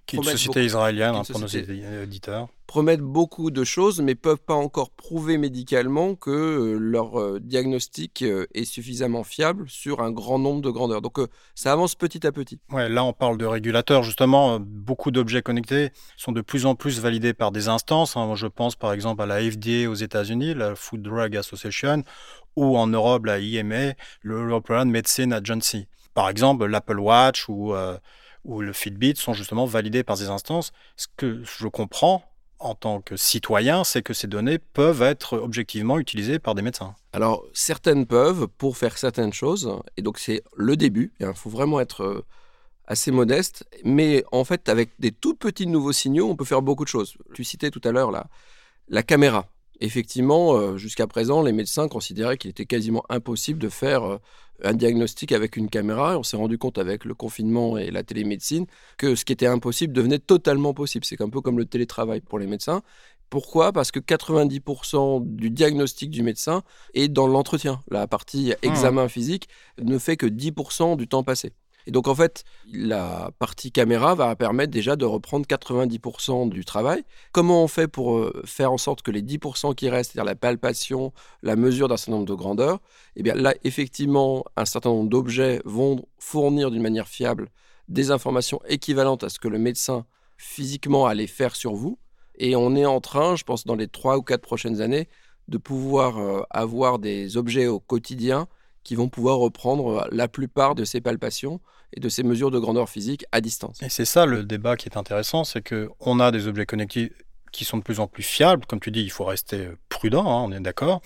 qui 0.09 0.17
est 0.17 0.19
une 0.19 0.25
société 0.25 0.65
israélienne 0.65 1.15
hein, 1.15 1.23
pour 1.31 1.39
nos 1.39 1.47
éditeurs. 1.47 2.49
Promettent 2.67 3.01
beaucoup 3.01 3.51
de 3.51 3.63
choses, 3.65 4.01
mais 4.01 4.15
peuvent 4.15 4.41
pas 4.41 4.55
encore 4.55 4.91
prouver 4.91 5.39
médicalement 5.39 6.15
que 6.15 6.31
euh, 6.31 6.79
leur 6.79 7.21
euh, 7.21 7.41
diagnostic 7.41 8.23
euh, 8.23 8.47
est 8.55 8.65
suffisamment 8.65 9.23
fiable 9.23 9.69
sur 9.69 10.01
un 10.01 10.11
grand 10.11 10.39
nombre 10.39 10.63
de 10.63 10.71
grandeurs. 10.71 11.03
Donc 11.03 11.19
ça 11.55 11.73
avance 11.73 11.95
petit 11.95 12.27
à 12.27 12.33
petit. 12.33 12.59
Ouais, 12.71 12.89
là 12.89 13.05
on 13.05 13.13
parle 13.13 13.37
de 13.37 13.45
régulateurs. 13.45 14.03
Justement, 14.03 14.59
beaucoup 14.61 15.11
d'objets 15.11 15.43
connectés 15.43 15.91
sont 16.17 16.33
de 16.33 16.41
plus 16.41 16.67
en 16.67 16.75
plus 16.75 17.01
validés 17.01 17.35
par 17.35 17.53
des 17.53 17.69
instances. 17.69 18.17
Hein. 18.17 18.35
je 18.35 18.47
pense 18.47 18.77
par 18.77 18.93
exemple 18.93 19.23
à 19.23 19.27
la 19.27 19.41
FDA 19.41 19.89
aux 19.91 19.95
États-Unis, 19.95 20.55
la 20.55 20.75
Food 20.75 21.03
Drug 21.03 21.37
Association, 21.37 22.03
ou 22.57 22.79
en 22.79 22.87
Europe 22.87 23.27
la 23.27 23.39
EMA, 23.41 23.93
l'European 24.23 24.87
Medicine 24.87 25.33
Agency. 25.33 25.87
Par 26.19 26.29
exemple, 26.29 26.67
l'Apple 26.67 26.99
Watch 26.99 27.49
ou, 27.49 27.75
euh, 27.75 27.97
ou 28.45 28.61
le 28.61 28.73
Fitbit 28.73 29.15
sont 29.15 29.35
justement 29.35 29.67
validés 29.67 30.03
par 30.03 30.17
ces 30.17 30.31
instances. 30.31 30.73
Ce 30.97 31.07
que 31.17 31.45
je 31.45 31.69
comprends 31.69 32.25
en 32.59 32.75
tant 32.75 33.01
que 33.01 33.17
citoyen, 33.17 33.85
c'est 33.85 34.03
que 34.03 34.13
ces 34.13 34.27
données 34.27 34.59
peuvent 34.59 35.03
être 35.03 35.39
objectivement 35.39 35.97
utilisées 35.97 36.41
par 36.41 36.57
des 36.57 36.63
médecins. 36.63 36.97
Alors, 37.13 37.45
certaines 37.53 38.05
peuvent 38.05 38.49
pour 38.49 38.77
faire 38.77 38.99
certaines 38.99 39.33
choses, 39.33 39.73
et 39.97 40.03
donc 40.03 40.19
c'est 40.19 40.43
le 40.57 40.77
début. 40.77 41.13
Il 41.21 41.33
faut 41.37 41.51
vraiment 41.51 41.79
être 41.79 42.03
euh, 42.03 42.25
assez 42.89 43.13
modeste, 43.13 43.65
mais 43.85 44.25
en 44.33 44.43
fait, 44.43 44.69
avec 44.69 44.91
des 44.99 45.13
tout 45.13 45.37
petits 45.37 45.69
nouveaux 45.69 45.93
signaux, 45.93 46.29
on 46.29 46.35
peut 46.35 46.45
faire 46.45 46.63
beaucoup 46.63 46.83
de 46.83 46.89
choses. 46.89 47.17
Tu 47.33 47.45
citais 47.45 47.71
tout 47.71 47.83
à 47.85 47.93
l'heure 47.93 48.11
la, 48.11 48.27
la 48.89 49.05
caméra. 49.05 49.47
Effectivement, 49.81 50.55
euh, 50.57 50.77
jusqu'à 50.77 51.07
présent, 51.07 51.43
les 51.43 51.53
médecins 51.53 51.89
considéraient 51.89 52.37
qu'il 52.37 52.51
était 52.51 52.67
quasiment 52.67 53.05
impossible 53.09 53.61
de 53.61 53.69
faire 53.69 54.05
euh, 54.05 54.19
un 54.65 54.73
diagnostic 54.73 55.31
avec 55.31 55.57
une 55.57 55.69
caméra. 55.69 56.19
on 56.19 56.25
s'est 56.25 56.37
rendu 56.37 56.59
compte 56.59 56.79
avec 56.79 57.05
le 57.05 57.15
confinement 57.15 57.79
et 57.79 57.91
la 57.93 58.03
télémédecine 58.03 58.67
que 58.97 59.15
ce 59.15 59.25
qui 59.25 59.33
était 59.33 59.47
impossible 59.47 59.93
devenait 59.93 60.19
totalement 60.19 60.75
possible. 60.75 61.05
C'est 61.05 61.21
un 61.21 61.29
peu 61.29 61.41
comme 61.41 61.59
le 61.59 61.65
télétravail 61.65 62.21
pour 62.21 62.41
les 62.41 62.49
médecins. 62.49 62.83
Pourquoi? 63.31 63.73
Parce 63.73 63.93
que 63.93 64.01
90% 64.01 65.25
du 65.25 65.51
diagnostic 65.51 66.11
du 66.11 66.23
médecin 66.23 66.63
est 66.95 67.09
dans 67.09 67.27
l'entretien. 67.27 67.83
La 67.91 68.07
partie 68.07 68.51
mmh. 68.51 68.67
examen 68.67 69.09
physique 69.09 69.49
ne 69.81 69.99
fait 69.99 70.17
que 70.17 70.27
10% 70.27 70.97
du 70.97 71.07
temps 71.07 71.23
passé. 71.23 71.53
Et 71.87 71.91
donc 71.91 72.07
en 72.09 72.15
fait, 72.15 72.45
la 72.71 73.31
partie 73.39 73.73
caméra 73.73 74.15
va 74.15 74.35
permettre 74.37 74.71
déjà 74.71 74.97
de 74.97 75.05
reprendre 75.05 75.47
90% 75.47 76.49
du 76.49 76.65
travail. 76.65 77.03
Comment 77.33 77.65
on 77.65 77.69
fait 77.69 77.89
pour 77.89 78.19
euh, 78.19 78.43
faire 78.45 78.73
en 78.73 78.79
sorte 78.79 79.03
que 79.03 79.11
les 79.11 79.23
10% 79.23 79.75
qui 79.75 79.89
restent, 79.89 80.13
c'est-à-dire 80.13 80.29
la 80.29 80.35
palpation, 80.35 81.13
la 81.43 81.57
mesure 81.57 81.89
d'un 81.89 81.97
certain 81.97 82.13
nombre 82.13 82.27
de 82.27 82.35
grandeurs, 82.35 82.81
eh 83.17 83.23
bien 83.23 83.35
là, 83.35 83.55
effectivement, 83.65 84.45
un 84.57 84.65
certain 84.65 84.91
nombre 84.91 85.09
d'objets 85.09 85.63
vont 85.65 86.05
fournir 86.19 86.71
d'une 86.71 86.83
manière 86.83 87.09
fiable 87.09 87.49
des 87.89 88.11
informations 88.11 88.61
équivalentes 88.69 89.25
à 89.25 89.29
ce 89.29 89.39
que 89.39 89.49
le 89.49 89.59
médecin 89.59 90.05
physiquement 90.37 91.07
allait 91.07 91.27
faire 91.27 91.57
sur 91.57 91.75
vous. 91.75 91.99
Et 92.37 92.55
on 92.55 92.77
est 92.77 92.87
en 92.87 93.01
train, 93.01 93.35
je 93.35 93.45
pense, 93.45 93.65
dans 93.65 93.75
les 93.75 93.89
3 93.89 94.19
ou 94.19 94.23
4 94.23 94.41
prochaines 94.41 94.81
années, 94.81 95.09
de 95.49 95.59
pouvoir 95.59 96.19
euh, 96.19 96.43
avoir 96.51 96.99
des 96.99 97.37
objets 97.37 97.67
au 97.67 97.81
quotidien 97.81 98.47
qui 98.89 98.95
vont 98.95 99.11
pouvoir 99.11 99.37
reprendre 99.37 99.99
euh, 99.99 100.09
la 100.13 100.29
plupart 100.29 100.75
de 100.75 100.83
ces 100.83 101.03
palpations 101.03 101.61
et 101.93 102.01
de 102.01 102.09
ces 102.09 102.23
mesures 102.23 102.51
de 102.51 102.59
grandeur 102.59 102.89
physique 102.89 103.27
à 103.33 103.43
distance. 103.43 103.83
Et 103.83 103.91
c'est 103.91 104.07
ça 104.07 104.25
le 104.25 104.45
débat 104.45 104.77
qui 104.77 104.89
est 104.89 104.97
intéressant, 104.97 105.45
c'est 105.45 105.61
qu'on 105.61 106.21
a 106.21 106.31
des 106.31 106.47
objets 106.47 106.65
connectés 106.65 107.13
qui 107.53 107.67
sont 107.67 107.77
de 107.77 107.83
plus 107.83 108.01
en 108.01 108.07
plus 108.07 108.23
fiables. 108.23 108.65
Comme 108.65 108.81
tu 108.81 108.91
dis, 108.91 109.03
il 109.03 109.11
faut 109.11 109.27
rester 109.27 109.59
euh, 109.59 109.79
prudent, 109.91 110.25
hein, 110.27 110.43
on 110.49 110.53
est 110.53 110.61
d'accord. 110.61 111.03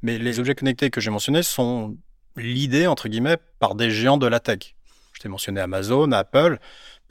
Mais 0.00 0.16
les 0.16 0.40
objets 0.40 0.54
connectés 0.54 0.88
que 0.88 1.02
j'ai 1.02 1.10
mentionnés 1.10 1.42
sont 1.42 1.98
l'idée, 2.38 2.86
entre 2.86 3.06
guillemets, 3.10 3.36
par 3.58 3.74
des 3.74 3.90
géants 3.90 4.16
de 4.16 4.26
la 4.26 4.40
tech. 4.40 4.74
Je 5.12 5.20
t'ai 5.20 5.28
mentionné 5.28 5.60
Amazon, 5.60 6.12
Apple. 6.12 6.58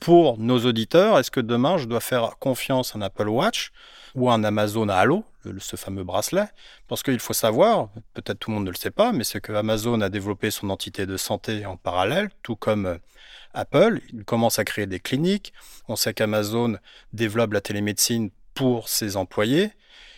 pour 0.00 0.38
nos 0.38 0.58
auditeurs, 0.66 1.20
est-ce 1.20 1.30
que 1.30 1.40
demain 1.40 1.78
je 1.78 1.84
dois 1.84 2.00
faire 2.00 2.36
confiance 2.40 2.96
à 2.96 2.98
un 2.98 3.02
Apple 3.02 3.28
Watch? 3.28 3.70
Ou 4.16 4.30
à 4.30 4.34
un 4.34 4.44
Amazon 4.44 4.88
Halo, 4.88 5.24
ce 5.58 5.76
fameux 5.76 6.02
bracelet 6.02 6.48
Parce 6.88 7.02
qu'il 7.02 7.20
faut 7.20 7.34
savoir, 7.34 7.90
peut-être 8.14 8.38
tout 8.38 8.50
le 8.50 8.56
monde 8.56 8.64
ne 8.64 8.70
le 8.70 8.76
sait 8.76 8.90
pas, 8.90 9.12
mais 9.12 9.24
c'est 9.24 9.40
que 9.40 9.52
Amazon 9.52 10.00
a 10.00 10.08
développé 10.08 10.50
son 10.50 10.70
entité 10.70 11.06
de 11.06 11.16
santé 11.16 11.66
en 11.66 11.76
parallèle, 11.76 12.30
tout 12.42 12.56
comme 12.56 12.86
euh, 12.86 12.98
Apple. 13.52 14.00
Il 14.12 14.24
commence 14.24 14.58
à 14.58 14.64
créer 14.64 14.86
des 14.86 15.00
cliniques. 15.00 15.52
On 15.86 15.96
sait 15.96 16.14
qu'Amazon 16.14 16.78
développe 17.12 17.52
la 17.52 17.60
télémédecine 17.60 18.30
pour 18.54 18.88
ses 18.88 19.16
employés. 19.16 19.70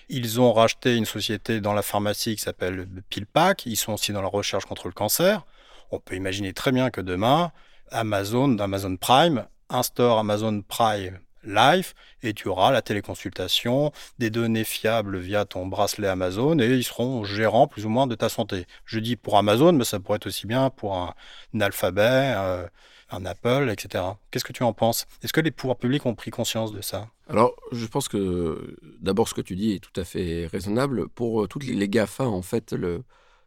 Ils 0.09 0.41
ont 0.41 0.53
racheté 0.53 0.97
une 0.97 1.05
société 1.05 1.61
dans 1.61 1.75
la 1.75 1.83
pharmacie 1.83 2.37
qui 2.37 2.43
s'appelle 2.43 2.89
PillPack. 3.11 3.67
Ils 3.67 3.77
sont 3.77 3.93
aussi 3.93 4.13
dans 4.13 4.23
la 4.23 4.29
recherche 4.29 4.65
contre 4.65 4.87
le 4.87 4.95
cancer. 4.95 5.45
On 5.91 5.99
peut 5.99 6.15
imaginer 6.15 6.53
très 6.53 6.71
bien 6.71 6.91
que 6.91 7.01
demain, 7.01 7.51
Amazon, 7.91 8.59
Amazon 8.59 8.97
Prime, 8.97 9.47
instaure 9.69 10.19
Amazon 10.19 10.63
Prime 10.63 11.19
Life 11.45 11.95
et 12.23 12.35
tu 12.35 12.49
auras 12.49 12.71
la 12.71 12.83
téléconsultation, 12.83 13.93
des 14.19 14.31
données 14.31 14.65
fiables 14.65 15.19
via 15.19 15.45
ton 15.45 15.67
bracelet 15.67 16.09
Amazon 16.09 16.59
et 16.59 16.67
ils 16.67 16.85
seront 16.85 17.25
gérants 17.25 17.67
plus 17.67 17.87
ou 17.87 17.89
moins 17.89 18.07
de 18.07 18.15
ta 18.15 18.29
santé. 18.29 18.67
Je 18.85 18.99
dis 18.99 19.17
pour 19.17 19.39
Amazon, 19.39 19.73
mais 19.73 19.85
ça 19.85 20.01
pourrait 20.01 20.17
être 20.17 20.27
aussi 20.27 20.47
bien 20.47 20.71
pour 20.71 20.97
un, 20.97 21.15
Alphabet, 21.61 22.35
euh, 22.37 22.67
un 23.11 23.25
Apple, 23.25 23.71
etc. 23.71 24.05
Qu'est-ce 24.31 24.45
que 24.45 24.53
tu 24.53 24.63
en 24.63 24.73
penses? 24.73 25.07
Est-ce 25.23 25.33
que 25.33 25.41
les 25.41 25.51
pouvoirs 25.51 25.79
publics 25.79 26.05
ont 26.07 26.15
pris 26.15 26.31
conscience 26.31 26.73
de 26.73 26.81
ça? 26.81 27.09
Alors, 27.29 27.55
je 27.73 27.87
pense 27.87 28.09
que 28.09 28.77
d'abord 29.01 29.29
ce 29.29 29.35
que 29.35 29.41
tu 29.41 29.55
dis 29.55 29.73
est 29.73 29.81
tout 29.81 29.99
à 30.01 30.05
fait 30.05 30.47
raisonnable. 30.47 31.09
Pour 31.09 31.43
euh, 31.43 31.47
toutes 31.47 31.65
les 31.65 31.89
GAFA, 31.89 32.25
en 32.25 32.43
fait, 32.43 32.75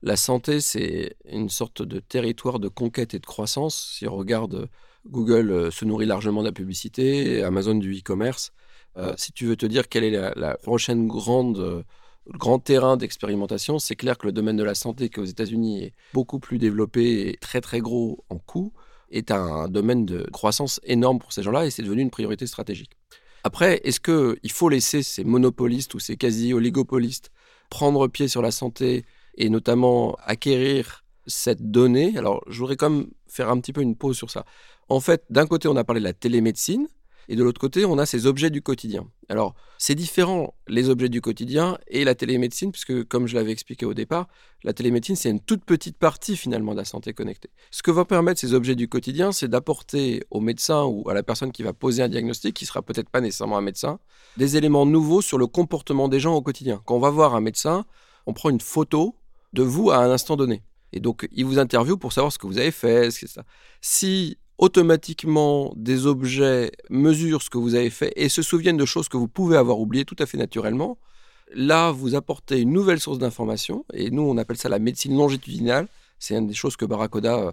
la 0.04 0.16
santé, 0.16 0.62
c'est 0.62 1.16
une 1.26 1.50
sorte 1.50 1.82
de 1.82 2.00
territoire 2.00 2.60
de 2.60 2.68
conquête 2.68 3.14
et 3.14 3.20
de 3.20 3.26
croissance. 3.26 3.96
Si 3.98 4.08
on 4.08 4.16
regarde, 4.16 4.70
Google 5.08 5.52
euh, 5.52 5.72
se 5.72 5.86
nourrit 5.86 6.06
largement 6.06 6.42
de 6.42 6.48
la 6.48 6.52
publicité, 6.52 7.44
Amazon 7.44 7.76
du 7.76 7.98
e-commerce. 7.98 8.52
Euh, 8.98 9.14
si 9.18 9.32
tu 9.32 9.46
veux 9.46 9.56
te 9.56 9.66
dire 9.66 9.88
quelle 9.88 10.04
est 10.04 10.36
la, 10.36 10.58
prochaine 10.58 11.08
grande 11.08 11.60
euh, 11.60 11.84
grand 12.28 12.60
terrain 12.60 12.98
d'expérimentation, 12.98 13.80
c'est 13.80 13.96
clair 13.96 14.18
que 14.18 14.28
le 14.28 14.32
domaine 14.32 14.58
de 14.58 14.64
la 14.64 14.76
santé, 14.76 15.10
qui 15.10 15.20
aux 15.20 15.26
États-Unis 15.26 15.84
est 15.84 15.94
beaucoup 16.14 16.40
plus 16.40 16.58
développé 16.58 17.30
et 17.30 17.38
très 17.38 17.62
très 17.62 17.80
gros 17.80 18.24
en 18.30 18.38
coût, 18.38 18.74
est 19.10 19.32
un 19.32 19.68
domaine 19.68 20.06
de 20.06 20.28
croissance 20.32 20.80
énorme 20.84 21.20
pour 21.20 21.34
ces 21.34 21.44
gens-là 21.44 21.66
et 21.66 21.72
c'est 21.72 21.84
devenu 21.84 22.02
une 22.02 22.12
priorité 22.12 22.48
stratégique. 22.48 22.92
Après, 23.44 23.82
est-ce 23.84 24.00
qu'il 24.00 24.52
faut 24.52 24.70
laisser 24.70 25.04
ces 25.04 25.24
monopolistes 25.24 25.94
ou 25.96 26.00
ces 26.00 26.16
quasi-oligopolistes 26.16 27.32
prendre 27.70 28.08
pied 28.08 28.28
sur 28.28 28.42
la 28.42 28.52
santé 28.52 29.04
et 29.36 29.50
notamment 29.50 30.16
acquérir 30.24 31.04
cette 31.26 31.72
donnée? 31.72 32.18
Alors, 32.18 32.44
je 32.48 32.60
voudrais 32.60 32.76
quand 32.78 32.90
même 32.90 33.08
faire 33.28 33.50
un 33.50 33.60
petit 33.60 33.74
peu 33.74 33.82
une 33.82 33.96
pause 33.96 34.18
sur 34.18 34.30
ça. 34.30 34.46
En 34.92 35.00
fait, 35.00 35.24
d'un 35.30 35.48
côté, 35.48 35.70
on 35.70 35.78
a 35.78 35.86
parlé 35.86 36.02
de 36.02 36.04
la 36.06 36.12
télémédecine, 36.12 36.86
et 37.30 37.38
de 37.38 37.44
l'autre 37.46 37.62
côté, 37.62 37.86
on 37.86 37.98
a 37.98 38.06
ces 38.06 38.26
objets 38.26 38.50
du 38.50 38.62
quotidien. 38.62 39.08
Alors, 39.30 39.56
c'est 39.78 39.96
différent, 39.96 40.54
les 40.68 40.90
objets 40.90 41.08
du 41.08 41.22
quotidien 41.22 41.78
et 41.88 42.04
la 42.04 42.14
télémédecine, 42.14 42.74
puisque, 42.74 43.06
comme 43.06 43.26
je 43.26 43.36
l'avais 43.36 43.54
expliqué 43.54 43.86
au 43.86 43.94
départ, 43.94 44.28
la 44.66 44.74
télémédecine, 44.74 45.16
c'est 45.16 45.30
une 45.30 45.40
toute 45.40 45.64
petite 45.64 45.98
partie 45.98 46.36
finalement 46.36 46.74
de 46.74 46.80
la 46.80 46.84
santé 46.84 47.14
connectée. 47.14 47.50
Ce 47.72 47.82
que 47.82 47.90
vont 47.90 48.04
permettre 48.04 48.42
ces 48.42 48.54
objets 48.54 48.76
du 48.76 48.90
quotidien, 48.90 49.32
c'est 49.32 49.48
d'apporter 49.48 50.26
au 50.30 50.42
médecin 50.42 50.84
ou 50.84 51.10
à 51.10 51.14
la 51.14 51.24
personne 51.24 51.54
qui 51.54 51.64
va 51.64 51.72
poser 51.72 52.04
un 52.04 52.10
diagnostic, 52.10 52.54
qui 52.54 52.66
sera 52.66 52.82
peut-être 52.82 53.10
pas 53.10 53.22
nécessairement 53.22 53.58
un 53.58 53.62
médecin, 53.62 53.98
des 54.36 54.58
éléments 54.58 54.86
nouveaux 54.86 55.22
sur 55.22 55.38
le 55.38 55.48
comportement 55.48 56.10
des 56.10 56.20
gens 56.20 56.36
au 56.36 56.42
quotidien. 56.42 56.82
Quand 56.86 56.98
on 56.98 57.00
va 57.00 57.12
voir 57.12 57.34
un 57.34 57.42
médecin, 57.42 57.86
on 58.26 58.34
prend 58.34 58.50
une 58.50 58.60
photo 58.60 59.16
de 59.54 59.64
vous 59.64 59.90
à 59.90 60.00
un 60.00 60.12
instant 60.12 60.36
donné. 60.36 60.64
Et 60.92 61.00
donc, 61.00 61.30
il 61.32 61.46
vous 61.46 61.60
interviewe 61.60 61.96
pour 61.96 62.12
savoir 62.12 62.34
ce 62.34 62.38
que 62.38 62.46
vous 62.46 62.58
avez 62.58 62.72
fait. 62.72 63.10
Ce 63.12 63.26
ça. 63.26 63.46
Si 63.80 64.38
automatiquement 64.62 65.74
des 65.76 66.06
objets 66.06 66.72
mesurent 66.90 67.42
ce 67.42 67.50
que 67.50 67.58
vous 67.58 67.74
avez 67.76 67.90
fait 67.90 68.14
et 68.16 68.30
se 68.30 68.44
souviennent 68.44 68.78
de 68.78 68.86
choses 68.86 69.10
que 69.10 69.18
vous 69.18 69.28
pouvez 69.28 69.58
avoir 69.58 69.80
oubliées 69.80 70.06
tout 70.06 70.16
à 70.20 70.28
fait 70.28 70.38
naturellement, 70.38 71.00
là, 71.54 71.92
vous 71.92 72.14
apportez 72.14 72.60
une 72.60 72.72
nouvelle 72.72 73.00
source 73.00 73.18
d'information. 73.18 73.84
Et 73.94 74.12
nous, 74.12 74.22
on 74.22 74.38
appelle 74.38 74.58
ça 74.58 74.70
la 74.70 74.78
médecine 74.78 75.18
longitudinale. 75.18 75.88
C'est 76.20 76.36
une 76.36 76.48
des 76.48 76.54
choses 76.54 76.78
que 76.78 76.86
Barakoda 76.86 77.40
euh, 77.40 77.52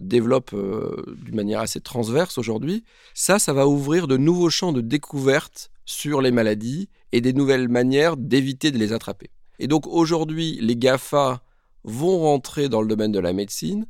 développe 0.00 0.52
euh, 0.52 1.02
d'une 1.24 1.34
manière 1.34 1.60
assez 1.60 1.80
transverse 1.80 2.36
aujourd'hui. 2.36 2.84
Ça, 3.14 3.38
ça 3.38 3.54
va 3.54 3.66
ouvrir 3.66 4.06
de 4.06 4.18
nouveaux 4.18 4.50
champs 4.50 4.72
de 4.72 4.82
découverte 4.82 5.70
sur 5.86 6.20
les 6.20 6.30
maladies 6.30 6.90
et 7.12 7.22
des 7.22 7.32
nouvelles 7.32 7.68
manières 7.68 8.18
d'éviter 8.18 8.70
de 8.70 8.78
les 8.78 8.92
attraper. 8.92 9.30
Et 9.58 9.66
donc 9.66 9.86
aujourd'hui, 9.86 10.58
les 10.60 10.76
GAFA 10.76 11.42
vont 11.84 12.18
rentrer 12.18 12.68
dans 12.68 12.82
le 12.82 12.88
domaine 12.88 13.12
de 13.12 13.18
la 13.18 13.32
médecine 13.32 13.86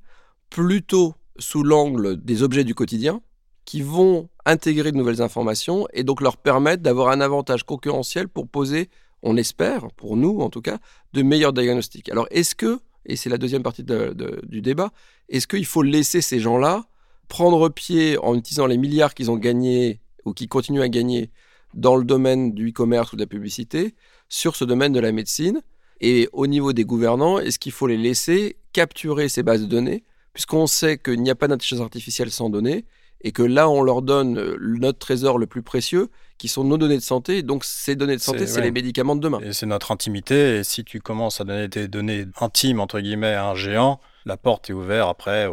plutôt 0.50 1.14
sous 1.38 1.62
l'angle 1.62 2.22
des 2.22 2.42
objets 2.42 2.64
du 2.64 2.75
quotidien 2.75 3.20
qui 3.64 3.82
vont 3.82 4.28
intégrer 4.46 4.90
de 4.90 4.96
nouvelles 4.96 5.22
informations 5.22 5.87
et 5.92 6.02
donc 6.02 6.20
leur 6.20 6.37
permettre 6.37 6.82
d'avoir 6.82 7.08
un 7.10 7.20
avantage 7.20 7.64
concurrentiel 7.64 8.28
pour 8.28 8.49
poser, 8.49 8.88
on 9.22 9.37
espère, 9.37 9.92
pour 9.92 10.16
nous 10.16 10.40
en 10.40 10.50
tout 10.50 10.62
cas, 10.62 10.78
de 11.12 11.22
meilleurs 11.22 11.52
diagnostics. 11.52 12.08
Alors 12.08 12.26
est-ce 12.30 12.54
que, 12.54 12.80
et 13.06 13.16
c'est 13.16 13.30
la 13.30 13.38
deuxième 13.38 13.62
partie 13.62 13.84
du 13.84 14.60
débat, 14.60 14.90
est-ce 15.28 15.46
qu'il 15.46 15.66
faut 15.66 15.82
laisser 15.82 16.20
ces 16.20 16.40
gens-là 16.40 16.84
prendre 17.28 17.68
pied 17.68 18.18
en 18.18 18.34
utilisant 18.34 18.66
les 18.66 18.76
milliards 18.76 19.14
qu'ils 19.14 19.30
ont 19.30 19.37
gagnés 19.37 20.00
ou 20.25 20.32
qui 20.32 20.49
continuent 20.49 20.82
à 20.82 20.88
gagner 20.88 21.30
dans 21.75 21.96
le 21.96 22.04
domaine 22.04 22.52
du 22.52 22.70
e-commerce 22.70 23.12
ou 23.12 23.16
de 23.16 23.22
la 23.22 23.26
publicité 23.26 23.94
sur 24.28 24.56
ce 24.56 24.64
domaine 24.64 24.92
de 24.92 25.00
la 25.00 25.12
médecine? 25.12 25.62
Et 26.00 26.28
au 26.32 26.46
niveau 26.46 26.72
des 26.72 26.84
gouvernants, 26.84 27.38
est-ce 27.38 27.58
qu'il 27.58 27.72
faut 27.72 27.87
les 27.87 27.99
laisser 27.99 28.56
capturer 28.72 29.28
ces 29.28 29.42
bases 29.42 29.62
de 29.62 29.66
données 29.66 30.02
Puisqu'on 30.32 30.66
sait 30.66 30.99
qu'il 30.99 31.22
n'y 31.22 31.30
a 31.30 31.34
pas 31.34 31.49
d'intelligence 31.49 31.80
artificielle 31.80 32.30
sans 32.30 32.50
données 32.50 32.84
et 33.22 33.32
que 33.32 33.42
là, 33.42 33.68
on 33.68 33.82
leur 33.82 34.02
donne 34.02 34.38
euh, 34.38 34.56
notre 34.60 34.99
trésor 34.99 35.38
le 35.38 35.46
plus 35.46 35.62
précieux, 35.62 36.08
qui 36.38 36.49
sont 36.49 36.64
nos 36.64 36.78
données 36.78 36.96
de 36.96 37.02
santé. 37.02 37.42
Donc, 37.42 37.64
ces 37.64 37.96
données 37.96 38.16
de 38.16 38.22
santé, 38.22 38.46
c'est 38.46 38.62
les 38.62 38.70
médicaments 38.70 39.14
de 39.14 39.20
demain. 39.20 39.40
Et 39.40 39.52
c'est 39.52 39.66
notre 39.66 39.92
intimité. 39.92 40.56
Et 40.56 40.64
si 40.64 40.84
tu 40.84 41.00
commences 41.00 41.40
à 41.40 41.44
donner 41.44 41.68
tes 41.68 41.87
données 41.87 42.25
intimes, 42.40 42.80
entre 42.80 42.99
guillemets, 43.00 43.34
à 43.34 43.50
un 43.50 43.54
géant, 43.54 44.00
la 44.24 44.36
porte 44.36 44.70
est 44.70 44.72
ouverte 44.72 45.08
après 45.10 45.48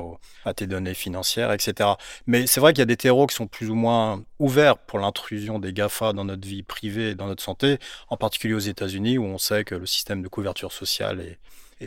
à 0.45 0.53
tes 0.53 0.67
données 0.67 0.93
financières, 0.93 1.51
etc. 1.51 1.91
Mais 2.25 2.47
c'est 2.47 2.59
vrai 2.59 2.73
qu'il 2.73 2.79
y 2.79 2.83
a 2.83 2.85
des 2.85 2.97
terreaux 2.97 3.27
qui 3.27 3.35
sont 3.35 3.47
plus 3.47 3.69
ou 3.69 3.75
moins 3.75 4.23
ouverts 4.39 4.77
pour 4.77 4.99
l'intrusion 4.99 5.59
des 5.59 5.73
GAFA 5.73 6.13
dans 6.13 6.25
notre 6.25 6.47
vie 6.47 6.63
privée 6.63 7.11
et 7.11 7.15
dans 7.15 7.27
notre 7.27 7.43
santé, 7.43 7.77
en 8.09 8.17
particulier 8.17 8.53
aux 8.53 8.59
États-Unis 8.59 9.17
où 9.17 9.25
on 9.25 9.37
sait 9.37 9.63
que 9.63 9.75
le 9.75 9.85
système 9.85 10.21
de 10.21 10.27
couverture 10.27 10.71
sociale 10.71 11.21
est, 11.21 11.37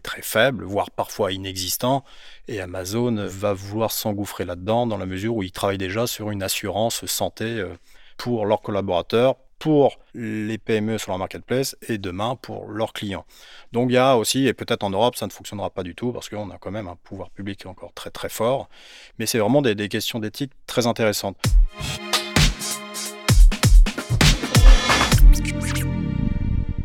très 0.02 0.22
faible, 0.22 0.62
voire 0.62 0.92
parfois 0.92 1.32
inexistant, 1.32 2.04
et 2.46 2.60
Amazon 2.60 3.26
va 3.26 3.52
vouloir 3.52 3.90
s'engouffrer 3.90 4.44
là-dedans 4.44 4.86
dans 4.86 4.96
la 4.96 5.04
mesure 5.04 5.34
où 5.34 5.42
ils 5.42 5.50
travaillent 5.50 5.78
déjà 5.78 6.06
sur 6.06 6.30
une 6.30 6.44
assurance 6.44 7.04
santé 7.06 7.44
euh, 7.44 7.74
pour 8.16 8.46
leurs 8.46 8.62
collaborateurs, 8.62 9.34
pour 9.60 9.98
les 10.14 10.56
PME 10.56 10.96
sur 10.96 11.12
leur 11.12 11.18
marketplace 11.18 11.76
et 11.86 11.98
demain 11.98 12.34
pour 12.34 12.66
leurs 12.66 12.94
clients. 12.94 13.26
Donc 13.72 13.90
il 13.90 13.92
y 13.92 13.98
a 13.98 14.16
aussi, 14.16 14.46
et 14.48 14.54
peut-être 14.54 14.82
en 14.82 14.90
Europe 14.90 15.16
ça 15.16 15.26
ne 15.26 15.30
fonctionnera 15.30 15.68
pas 15.68 15.82
du 15.82 15.94
tout 15.94 16.12
parce 16.12 16.30
qu'on 16.30 16.50
a 16.50 16.56
quand 16.56 16.70
même 16.70 16.88
un 16.88 16.96
pouvoir 16.96 17.30
public 17.30 17.66
encore 17.66 17.92
très 17.92 18.10
très 18.10 18.30
fort, 18.30 18.70
mais 19.18 19.26
c'est 19.26 19.38
vraiment 19.38 19.60
des, 19.60 19.88
questions 19.90 20.18
d'éthique 20.18 20.52
très 20.66 20.86
intéressantes. 20.86 21.36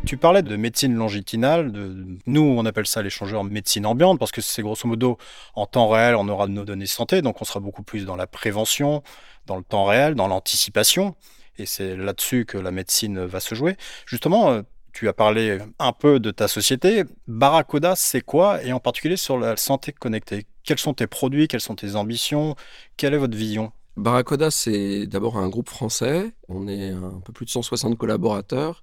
Tu 0.04 0.18
parlais 0.18 0.42
de 0.42 0.54
médecine 0.56 0.94
longitudinale, 0.94 1.72
de, 1.72 2.06
nous 2.26 2.42
on 2.42 2.66
appelle 2.66 2.86
ça 2.86 3.02
l'échangeur 3.02 3.42
médecine 3.42 3.86
ambiante 3.86 4.18
parce 4.18 4.32
que 4.32 4.42
c'est 4.42 4.60
grosso 4.60 4.86
modo 4.86 5.16
en 5.54 5.64
temps 5.64 5.88
réel 5.88 6.14
on 6.14 6.28
aura 6.28 6.46
nos 6.46 6.66
données 6.66 6.86
santé, 6.86 7.22
donc 7.22 7.40
on 7.40 7.46
sera 7.46 7.58
beaucoup 7.58 7.82
plus 7.82 8.04
dans 8.04 8.16
la 8.16 8.26
prévention, 8.26 9.02
dans 9.46 9.56
le 9.56 9.64
temps 9.64 9.86
réel, 9.86 10.14
dans 10.14 10.28
l'anticipation 10.28 11.16
et 11.58 11.66
c'est 11.66 11.96
là-dessus 11.96 12.44
que 12.44 12.58
la 12.58 12.70
médecine 12.70 13.24
va 13.24 13.40
se 13.40 13.54
jouer. 13.54 13.76
Justement, 14.06 14.50
euh, 14.50 14.62
tu 14.92 15.08
as 15.08 15.12
parlé 15.12 15.58
un 15.78 15.92
peu 15.92 16.20
de 16.20 16.30
ta 16.30 16.48
société. 16.48 17.04
Barakoda, 17.26 17.96
c'est 17.96 18.22
quoi? 18.22 18.62
Et 18.64 18.72
en 18.72 18.80
particulier 18.80 19.16
sur 19.16 19.38
la 19.38 19.56
santé 19.56 19.92
connectée. 19.92 20.46
Quels 20.64 20.78
sont 20.78 20.94
tes 20.94 21.06
produits? 21.06 21.48
Quelles 21.48 21.60
sont 21.60 21.76
tes 21.76 21.96
ambitions? 21.96 22.56
Quelle 22.96 23.14
est 23.14 23.18
votre 23.18 23.36
vision? 23.36 23.72
Barakoda, 23.96 24.50
c'est 24.50 25.06
d'abord 25.06 25.38
un 25.38 25.48
groupe 25.48 25.68
français. 25.68 26.32
On 26.48 26.66
est 26.68 26.90
un 26.90 27.20
peu 27.24 27.32
plus 27.32 27.46
de 27.46 27.50
160 27.50 27.96
collaborateurs 27.98 28.82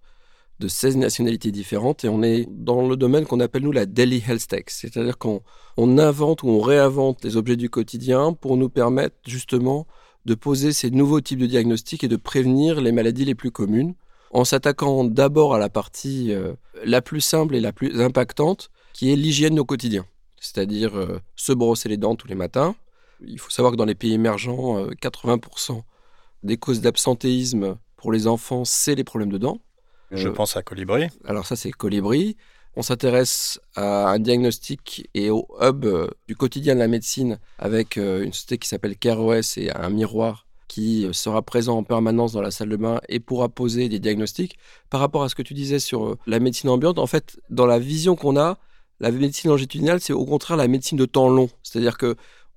de 0.60 0.68
16 0.68 0.98
nationalités 0.98 1.52
différentes 1.52 2.06
et 2.06 2.10
on 2.10 2.24
est 2.24 2.48
dans 2.50 2.88
le 2.88 2.96
domaine 2.96 3.26
qu'on 3.26 3.40
appelle 3.40 3.64
nous 3.64 3.72
la 3.72 3.86
daily 3.86 4.24
health 4.28 4.48
tech, 4.48 4.66
c'est-à-dire 4.68 5.18
qu'on 5.18 5.42
on 5.78 5.98
invente 5.98 6.44
ou 6.44 6.50
on 6.50 6.62
réinvente 6.62 7.24
les 7.24 7.38
objets 7.38 7.56
du 7.56 7.70
quotidien 7.70 8.34
pour 8.34 8.56
nous 8.56 8.70
permettre 8.70 9.16
justement 9.26 9.88
de 10.26 10.36
poser 10.36 10.72
ces 10.72 10.90
nouveaux 10.90 11.22
types 11.22 11.40
de 11.40 11.46
diagnostics 11.46 12.04
et 12.04 12.08
de 12.08 12.16
prévenir 12.16 12.82
les 12.82 12.92
maladies 12.92 13.26
les 13.26 13.36
plus 13.36 13.52
communes, 13.52 13.94
en 14.32 14.46
s'attaquant 14.46 15.04
d'abord 15.04 15.54
à 15.54 15.60
la 15.60 15.70
partie 15.70 16.34
euh, 16.34 16.54
la 16.86 17.02
plus 17.02 17.22
simple 17.22 17.56
et 17.56 17.60
la 17.60 17.72
plus 17.72 18.02
impactante, 18.02 18.70
qui 18.94 19.12
est 19.12 19.16
l'hygiène 19.16 19.60
au 19.60 19.66
quotidien, 19.66 20.06
c'est-à-dire 20.40 20.98
euh, 20.98 21.20
se 21.36 21.52
brosser 21.52 21.90
les 21.90 21.98
dents 21.98 22.16
tous 22.16 22.28
les 22.28 22.36
matins. 22.36 22.76
Il 23.26 23.40
faut 23.40 23.52
savoir 23.52 23.72
que 23.72 23.78
dans 23.78 23.86
les 23.86 23.96
pays 23.96 24.14
émergents, 24.14 24.88
80% 24.88 25.78
euh, 25.78 25.82
des 26.44 26.58
causes 26.58 26.82
d'absentéisme 26.82 27.78
pour 27.96 28.12
les 28.12 28.28
enfants, 28.28 28.66
c'est 28.66 28.96
les 28.96 29.04
problèmes 29.04 29.32
de 29.32 29.38
dents. 29.38 29.60
Je 30.12 30.30
pense 30.30 30.56
à 30.58 30.62
Colibri. 30.62 31.08
Alors 31.26 31.46
ça, 31.46 31.56
c'est 31.56 31.72
Colibri. 31.72 32.38
On 32.76 32.82
s'intéresse 32.82 33.60
à 33.76 34.10
un 34.10 34.20
diagnostic 34.20 35.08
et 35.14 35.30
au 35.30 35.48
hub 35.62 35.86
euh, 35.86 36.08
du 36.28 36.36
quotidien 36.36 36.74
de 36.74 36.80
la 36.80 36.88
médecine 36.88 37.40
avec 37.60 37.98
euh, 37.98 38.24
une 38.24 38.34
société 38.34 38.58
qui 38.58 38.68
s'appelle 38.68 38.98
CareOS 38.98 39.58
et 39.58 39.72
un 39.72 39.90
miroir 39.90 40.48
qui 40.68 41.08
sera 41.12 41.44
présent 41.44 41.78
en 41.78 41.84
permanence 41.84 42.32
dans 42.32 42.42
la 42.42 42.50
salle 42.50 42.70
de 42.70 42.78
bain 42.78 43.00
et 43.08 43.20
pourra 43.20 43.48
poser 43.48 43.90
des 43.90 44.00
diagnostics. 44.00 44.58
Par 44.90 45.02
rapport 45.02 45.22
à 45.22 45.30
ce 45.30 45.36
que 45.36 45.44
tu 45.44 45.54
disais 45.54 45.78
sur 45.78 46.06
euh, 46.06 46.18
la 46.26 46.40
médecine 46.40 46.72
ambiante, 46.72 46.98
en 46.98 47.06
fait, 47.06 47.40
dans 47.52 47.68
la 47.68 47.78
vision 47.78 48.16
qu'on 48.16 48.38
a, 48.38 48.58
la 49.00 49.12
médecine 49.12 49.52
longitudinale, 49.52 50.00
c'est 50.02 50.14
au 50.14 50.26
contraire 50.26 50.58
la 50.58 50.68
médecine 50.68 50.98
de 50.98 51.06
temps 51.06 51.30
long. 51.30 51.50
C'est-à-dire 51.62 51.96
que 51.96 52.16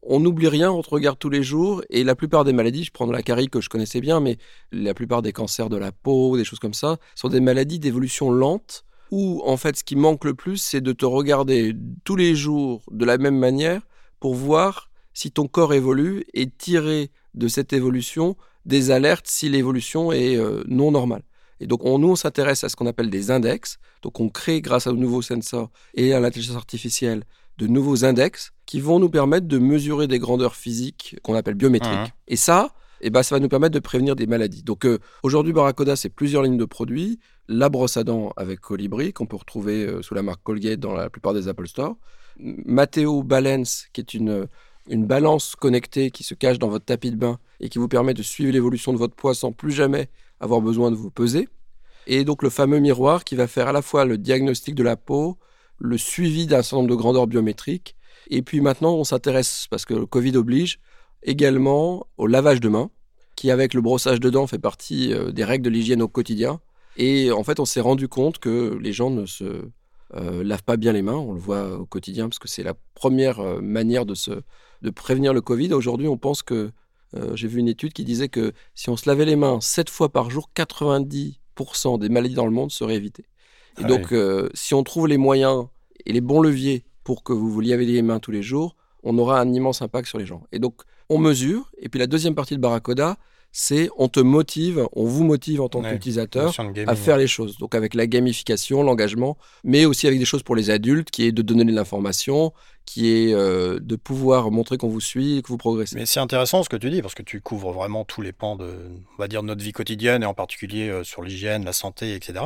on 0.08 0.20
n'oublie 0.20 0.49
rien, 0.49 0.70
on 0.70 0.82
te 0.82 0.88
regarde 0.88 1.18
tous 1.18 1.28
les 1.28 1.42
jours, 1.42 1.82
et 1.90 2.04
la 2.04 2.14
plupart 2.14 2.44
des 2.44 2.54
maladies, 2.54 2.85
je 2.85 2.92
prends 2.92 3.06
la 3.06 3.23
carie 3.23 3.49
que 3.49 3.61
je 3.61 3.68
connaissais 3.68 4.00
bien, 4.00 4.20
mais 4.20 4.38
la 4.73 4.94
plupart 4.94 5.20
des 5.20 5.32
cancers 5.32 5.68
de 5.68 5.76
la 5.76 5.92
peau, 5.92 6.37
des 6.37 6.44
choses 6.44 6.61
comme 6.61 6.75
ça, 6.75 6.96
sont 7.16 7.28
des 7.28 7.40
maladies 7.40 7.80
d'évolution 7.80 8.30
lente, 8.30 8.85
où 9.10 9.42
en 9.44 9.56
fait 9.56 9.76
ce 9.76 9.84
qui 9.84 9.96
manque 9.96 10.25
le 10.25 10.34
plus, 10.34 10.56
c'est 10.56 10.80
de 10.80 10.92
te 10.92 11.04
regarder 11.04 11.75
tous 12.04 12.16
les 12.16 12.34
jours 12.34 12.82
de 12.90 13.04
la 13.04 13.18
même 13.18 13.38
manière 13.38 13.82
pour 14.20 14.34
voir 14.34 14.90
si 15.14 15.30
ton 15.30 15.46
corps 15.46 15.75
évolue 15.75 16.25
et 16.34 16.48
tirer 16.48 17.10
de 17.34 17.48
cette 17.48 17.72
évolution 17.72 18.36
des 18.64 18.90
alertes 18.90 19.26
si 19.26 19.48
l'évolution 19.48 20.12
est 20.12 20.36
euh, 20.36 20.62
non 20.66 20.90
normale. 20.90 21.22
Et 21.60 21.66
donc, 21.66 21.84
on, 21.84 21.98
nous, 21.98 22.10
on 22.10 22.16
s'intéresse 22.16 22.64
à 22.64 22.68
ce 22.68 22.76
qu'on 22.76 22.86
appelle 22.86 23.08
des 23.08 23.30
index. 23.30 23.78
Donc, 24.02 24.20
on 24.20 24.28
crée, 24.28 24.60
grâce 24.60 24.86
aux 24.86 24.92
nouveaux 24.92 25.22
sensors 25.22 25.70
et 25.94 26.12
à 26.12 26.20
l'intelligence 26.20 26.56
artificielle, 26.56 27.22
de 27.58 27.66
nouveaux 27.66 28.04
index 28.04 28.52
qui 28.66 28.80
vont 28.80 28.98
nous 28.98 29.08
permettre 29.08 29.46
de 29.46 29.58
mesurer 29.58 30.06
des 30.06 30.18
grandeurs 30.18 30.54
physiques 30.54 31.16
qu'on 31.22 31.34
appelle 31.34 31.54
biométriques. 31.54 31.92
Mmh. 31.92 32.28
Et 32.28 32.36
ça, 32.36 32.75
eh 33.00 33.08
ben, 33.08 33.22
ça 33.22 33.34
va 33.34 33.40
nous 33.40 33.48
permettre 33.48 33.75
de 33.75 33.80
prévenir 33.80 34.16
des 34.16 34.26
maladies. 34.26 34.62
Donc, 34.62 34.84
euh, 34.84 34.98
aujourd'hui, 35.22 35.52
Barracoda, 35.52 35.96
c'est 35.96 36.10
plusieurs 36.10 36.42
lignes 36.42 36.58
de 36.58 36.64
produits. 36.66 37.18
La 37.49 37.69
brosse 37.69 37.97
à 37.97 38.05
dents 38.05 38.33
avec 38.37 38.61
Colibri, 38.61 39.12
qu'on 39.12 39.26
peut 39.26 39.37
retrouver 39.37 39.87
euh, 39.87 40.03
sous 40.03 40.15
la 40.15 40.23
marque 40.23 40.43
Colgate 40.43 40.81
dans 40.81 40.95
la 40.95 41.11
plupart 41.11 41.35
des 41.35 41.49
Apple 41.49 41.69
Store. 41.69 41.97
Matteo 42.38 43.23
Balance, 43.23 43.87
qui 43.93 44.00
est 44.00 44.15
une 44.15 44.49
une 44.88 45.07
balance 45.07 45.57
connectée 45.57 46.11
qui 46.11 46.23
se 46.23 46.35
cache 46.35 46.59
dans 46.59 46.69
votre 46.69 46.85
tapis 46.85 47.11
de 47.11 47.17
bain 47.17 47.38
et 47.61 47.69
qui 47.69 47.79
vous 47.79 47.88
permet 47.88 48.15
de 48.15 48.23
suivre 48.23 48.53
l'évolution 48.53 48.93
de 48.93 48.99
votre 48.99 49.15
poids 49.15 49.35
sans 49.35 49.53
plus 49.53 49.73
jamais 49.73 50.09
avoir 50.41 50.61
besoin 50.61 50.91
de 50.91 50.97
vous 50.97 51.11
peser. 51.11 51.49
Et 52.07 52.25
donc 52.25 52.43
le 52.43 52.50
fameux 52.50 52.79
miroir 52.79 53.25
qui 53.25 53.35
va 53.35 53.47
faire 53.49 53.69
à 53.69 53.73
la 53.73 53.83
fois 53.83 54.05
le 54.05 54.19
diagnostic 54.19 54.75
de 54.75 54.83
la 54.83 54.97
peau, 54.97 55.38
le 55.79 55.99
suivi 55.99 56.47
d'un 56.47 56.62
certain 56.62 56.76
nombre 56.76 56.91
de 56.91 56.95
grandeurs 56.95 57.26
biométriques. 57.26 57.97
Et 58.31 58.43
puis 58.43 58.61
maintenant, 58.61 58.95
on 58.95 59.05
s'intéresse, 59.05 59.67
parce 59.71 59.85
que 59.85 59.95
le 59.95 60.07
Covid 60.07 60.37
oblige, 60.37 60.79
également 61.23 62.07
au 62.17 62.26
lavage 62.26 62.61
de 62.61 62.69
mains, 62.69 62.91
qui 63.35 63.50
avec 63.50 63.75
le 63.75 63.81
brossage 63.81 64.21
de 64.21 64.31
dents 64.31 64.47
fait 64.47 64.59
partie 64.59 65.12
euh, 65.12 65.33
des 65.33 65.45
règles 65.45 65.65
de 65.65 65.71
l'hygiène 65.71 66.00
au 66.00 66.09
quotidien. 66.09 66.61
Et 66.97 67.31
en 67.31 67.45
fait, 67.45 67.61
on 67.61 67.65
s'est 67.65 67.81
rendu 67.81 68.09
compte 68.09 68.38
que 68.38 68.79
les 68.81 68.93
gens 68.93 69.11
ne 69.11 69.26
se 69.26 69.69
euh, 70.15 70.45
lavent 70.45 70.62
pas 70.62 70.76
bien 70.76 70.93
les 70.93 71.03
mains, 71.03 71.17
on 71.17 71.33
le 71.33 71.38
voit 71.38 71.79
au 71.79 71.87
quotidien, 71.87 72.29
parce 72.29 72.38
que 72.38 72.49
c'est 72.49 72.62
la 72.62 72.75
première 72.95 73.41
euh, 73.41 73.61
manière 73.61 74.07
de 74.07 74.15
se, 74.15 74.31
de 74.83 74.91
prévenir 74.91 75.33
le 75.33 75.41
Covid. 75.41 75.73
Aujourd'hui, 75.73 76.09
on 76.09 76.17
pense 76.17 76.43
que, 76.43 76.71
euh, 77.15 77.37
j'ai 77.37 77.49
vu 77.49 77.61
une 77.61 77.69
étude 77.69 77.93
qui 77.93 78.05
disait 78.05 78.29
que 78.29 78.53
si 78.75 78.88
on 78.88 78.97
se 78.97 79.09
lavait 79.09 79.25
les 79.25 79.37
mains 79.37 79.61
7 79.61 79.91
fois 79.91 80.11
par 80.11 80.31
jour, 80.31 80.50
90% 80.55 81.99
des 81.99 82.09
maladies 82.09 82.35
dans 82.35 82.47
le 82.47 82.53
monde 82.53 82.71
seraient 82.71 82.97
évitées. 82.97 83.26
Et 83.79 83.83
ah 83.85 83.88
donc, 83.88 84.12
euh, 84.12 84.49
si 84.55 84.75
on 84.75 84.83
trouve 84.83 85.07
les 85.07 85.19
moyens 85.19 85.67
et 86.07 86.12
les 86.12 86.21
bons 86.21 86.41
leviers 86.41 86.85
pour 87.05 87.23
que 87.23 87.33
vous 87.33 87.50
vous 87.50 87.61
lavez 87.61 87.85
les 87.85 88.03
mains 88.03 88.21
tous 88.21 88.31
les 88.31 88.43
jours, 88.43 88.76
on 89.03 89.19
aura 89.19 89.41
un 89.41 89.53
immense 89.53 89.83
impact 89.83 90.09
sur 90.09 90.19
les 90.19 90.26
gens. 90.26 90.45
Et 90.53 90.59
donc, 90.59 90.83
on 91.09 91.19
mesure. 91.19 91.71
Et 91.79 91.88
puis, 91.88 91.99
la 91.99 92.07
deuxième 92.07 92.35
partie 92.35 92.55
de 92.55 92.61
Barracoda, 92.61 93.17
c'est 93.58 93.88
on 93.96 94.08
te 94.08 94.20
motive, 94.20 94.86
on 94.92 95.06
vous 95.06 95.25
motive 95.25 95.62
en 95.62 95.70
tant 95.70 95.80
qu'utilisateur 95.80 96.54
à 96.86 96.94
faire 96.94 97.16
les 97.16 97.26
choses. 97.26 97.56
Donc 97.56 97.75
avec 97.75 97.94
la 97.94 98.06
gamification, 98.06 98.82
l'engagement, 98.82 99.38
mais 99.64 99.86
aussi 99.86 100.06
avec 100.06 100.18
des 100.18 100.26
choses 100.26 100.42
pour 100.42 100.54
les 100.54 100.68
adultes, 100.68 101.10
qui 101.10 101.25
est 101.25 101.32
de 101.32 101.40
donner 101.40 101.64
de 101.64 101.72
l'information, 101.72 102.52
qui 102.84 103.08
est 103.08 103.32
euh, 103.32 103.80
de 103.80 103.96
pouvoir 103.96 104.50
montrer 104.50 104.76
qu'on 104.76 104.90
vous 104.90 105.00
suit 105.00 105.38
et 105.38 105.42
que 105.42 105.48
vous 105.48 105.56
progressez. 105.56 105.96
Mais 105.96 106.04
c'est 106.04 106.20
intéressant 106.20 106.64
ce 106.64 106.68
que 106.68 106.76
tu 106.76 106.90
dis, 106.90 107.00
parce 107.00 107.14
que 107.14 107.22
tu 107.22 107.40
couvres 107.40 107.72
vraiment 107.72 108.04
tous 108.04 108.20
les 108.20 108.32
pans 108.32 108.56
de, 108.56 108.66
on 108.66 109.22
va 109.22 109.26
dire, 109.26 109.42
notre 109.42 109.64
vie 109.64 109.72
quotidienne, 109.72 110.22
et 110.22 110.26
en 110.26 110.34
particulier 110.34 110.90
euh, 110.90 111.02
sur 111.02 111.22
l'hygiène, 111.22 111.64
la 111.64 111.72
santé, 111.72 112.14
etc. 112.14 112.44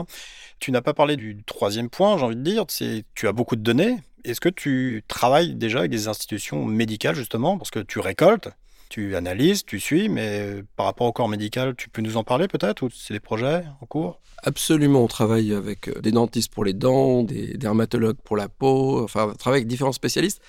Tu 0.61 0.71
n'as 0.71 0.81
pas 0.81 0.95
parlé 0.95 1.17
du 1.17 1.43
troisième 1.45 1.91
point, 1.91 2.19
j'ai 2.19 2.25
envie 2.25 2.37
de 2.37 2.43
dire, 2.43 2.67
c'est 2.69 3.05
tu 3.17 3.27
as 3.27 3.33
beaucoup 3.33 3.57
de 3.57 3.63
données. 3.63 3.97
Est-ce 4.23 4.41
que 4.41 4.49
tu 4.49 5.03
travailles 5.09 5.57
déjà 5.57 5.81
avec 5.81 5.91
des 5.91 6.07
institutions 6.07 6.65
médicales, 6.65 7.17
justement, 7.17 7.59
parce 7.59 7.73
que 7.73 7.81
tu 7.81 7.99
récoltes 7.99 8.49
tu 8.91 9.17
analyses, 9.17 9.65
tu 9.65 9.81
suis, 9.81 10.11
mais 10.11 10.63
par 10.77 10.85
rapport 10.85 11.07
au 11.07 11.13
corps 11.13 11.29
médical, 11.29 11.75
tu 11.77 11.89
peux 11.89 12.03
nous 12.03 12.19
en 12.19 12.25
parler 12.25 12.49
peut-être 12.49 12.83
Ou 12.83 12.91
c'est 12.93 13.15
des 13.15 13.21
projets 13.21 13.63
en 13.81 13.87
cours? 13.87 14.21
Absolument, 14.43 15.05
on 15.05 15.07
travaille 15.07 15.55
avec 15.55 15.89
euh, 15.89 16.01
des 16.01 16.13
dentistes 16.13 16.53
pour 16.53 16.65
les 16.65 16.73
dents, 16.73 17.23
des 17.23 17.57
dermatologues 17.57 18.19
pour 18.23 18.37
la 18.37 18.49
peau, 18.49 19.03
enfin, 19.03 19.31
on 19.33 19.35
travaille 19.35 19.61
avec 19.61 19.69
différents 19.69 19.93
spécialistes. 19.93 20.43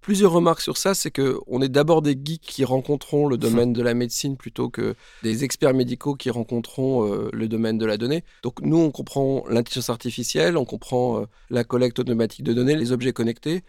Plusieurs 0.00 0.32
remarques 0.32 0.60
sur 0.60 0.76
ça, 0.76 0.92
c'est 0.92 1.10
que 1.10 1.38
on 1.46 1.62
est 1.62 1.70
d'abord 1.70 2.02
des 2.02 2.12
geeks 2.12 2.42
qui 2.42 2.64
rencontrons 2.64 3.26
le 3.26 3.38
domaine 3.38 3.72
de 3.72 3.80
la 3.80 3.94
médecine 3.94 4.36
plutôt 4.36 4.68
que 4.68 4.94
des 5.22 5.44
experts 5.44 5.72
médicaux 5.72 6.14
qui 6.14 6.28
rencontront 6.28 7.10
euh, 7.10 7.30
le 7.32 7.48
domaine 7.48 7.78
de 7.78 7.86
la 7.86 7.96
donnée. 7.96 8.22
Donc 8.42 8.60
nous, 8.60 8.76
on 8.76 8.90
comprend 8.90 9.44
l'intelligence 9.48 9.88
artificielle, 9.88 10.58
on 10.58 10.66
comprend 10.66 11.20
euh, 11.20 11.24
la 11.48 11.64
collecte 11.64 11.98
automatique 12.00 12.42
de 12.42 12.52
données, 12.52 12.76
les 12.76 12.92
objets 12.92 13.14
connectés. 13.14 13.62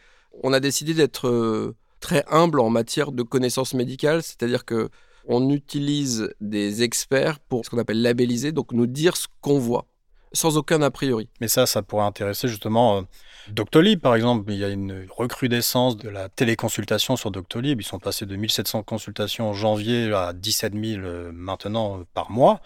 On 0.43 0.51
a 0.51 0.59
décidé 0.59 0.93
d'être 0.93 1.73
très 1.99 2.23
humble 2.29 2.59
en 2.59 2.69
matière 2.69 3.11
de 3.11 3.23
connaissances 3.23 3.73
médicales, 3.73 4.23
c'est-à-dire 4.23 4.65
que 4.65 4.89
on 5.27 5.49
utilise 5.49 6.29
des 6.39 6.83
experts 6.83 7.39
pour 7.39 7.65
ce 7.65 7.69
qu'on 7.69 7.79
appelle 7.79 8.01
labelliser, 8.01 8.51
donc 8.51 8.71
nous 8.71 8.87
dire 8.87 9.17
ce 9.17 9.27
qu'on 9.41 9.57
voit, 9.57 9.87
sans 10.33 10.57
aucun 10.57 10.81
a 10.81 10.91
priori. 10.91 11.29
Mais 11.41 11.47
ça, 11.47 11.65
ça 11.65 11.81
pourrait 11.81 12.05
intéresser 12.05 12.47
justement 12.47 12.97
euh, 12.97 13.01
Doctolib, 13.49 13.99
par 13.99 14.15
exemple. 14.15 14.51
Il 14.51 14.59
y 14.59 14.63
a 14.63 14.69
une 14.69 15.07
recrudescence 15.09 15.97
de 15.97 16.09
la 16.09 16.29
téléconsultation 16.29 17.15
sur 17.15 17.31
Doctolib. 17.31 17.79
Ils 17.81 17.85
sont 17.85 17.99
passés 17.99 18.25
de 18.25 18.35
1700 18.35 18.83
consultations 18.83 19.49
en 19.49 19.53
janvier 19.53 20.13
à 20.13 20.33
17 20.33 20.73
000 20.73 21.01
euh, 21.01 21.31
maintenant 21.33 21.99
euh, 21.99 22.03
par 22.13 22.31
mois. 22.31 22.61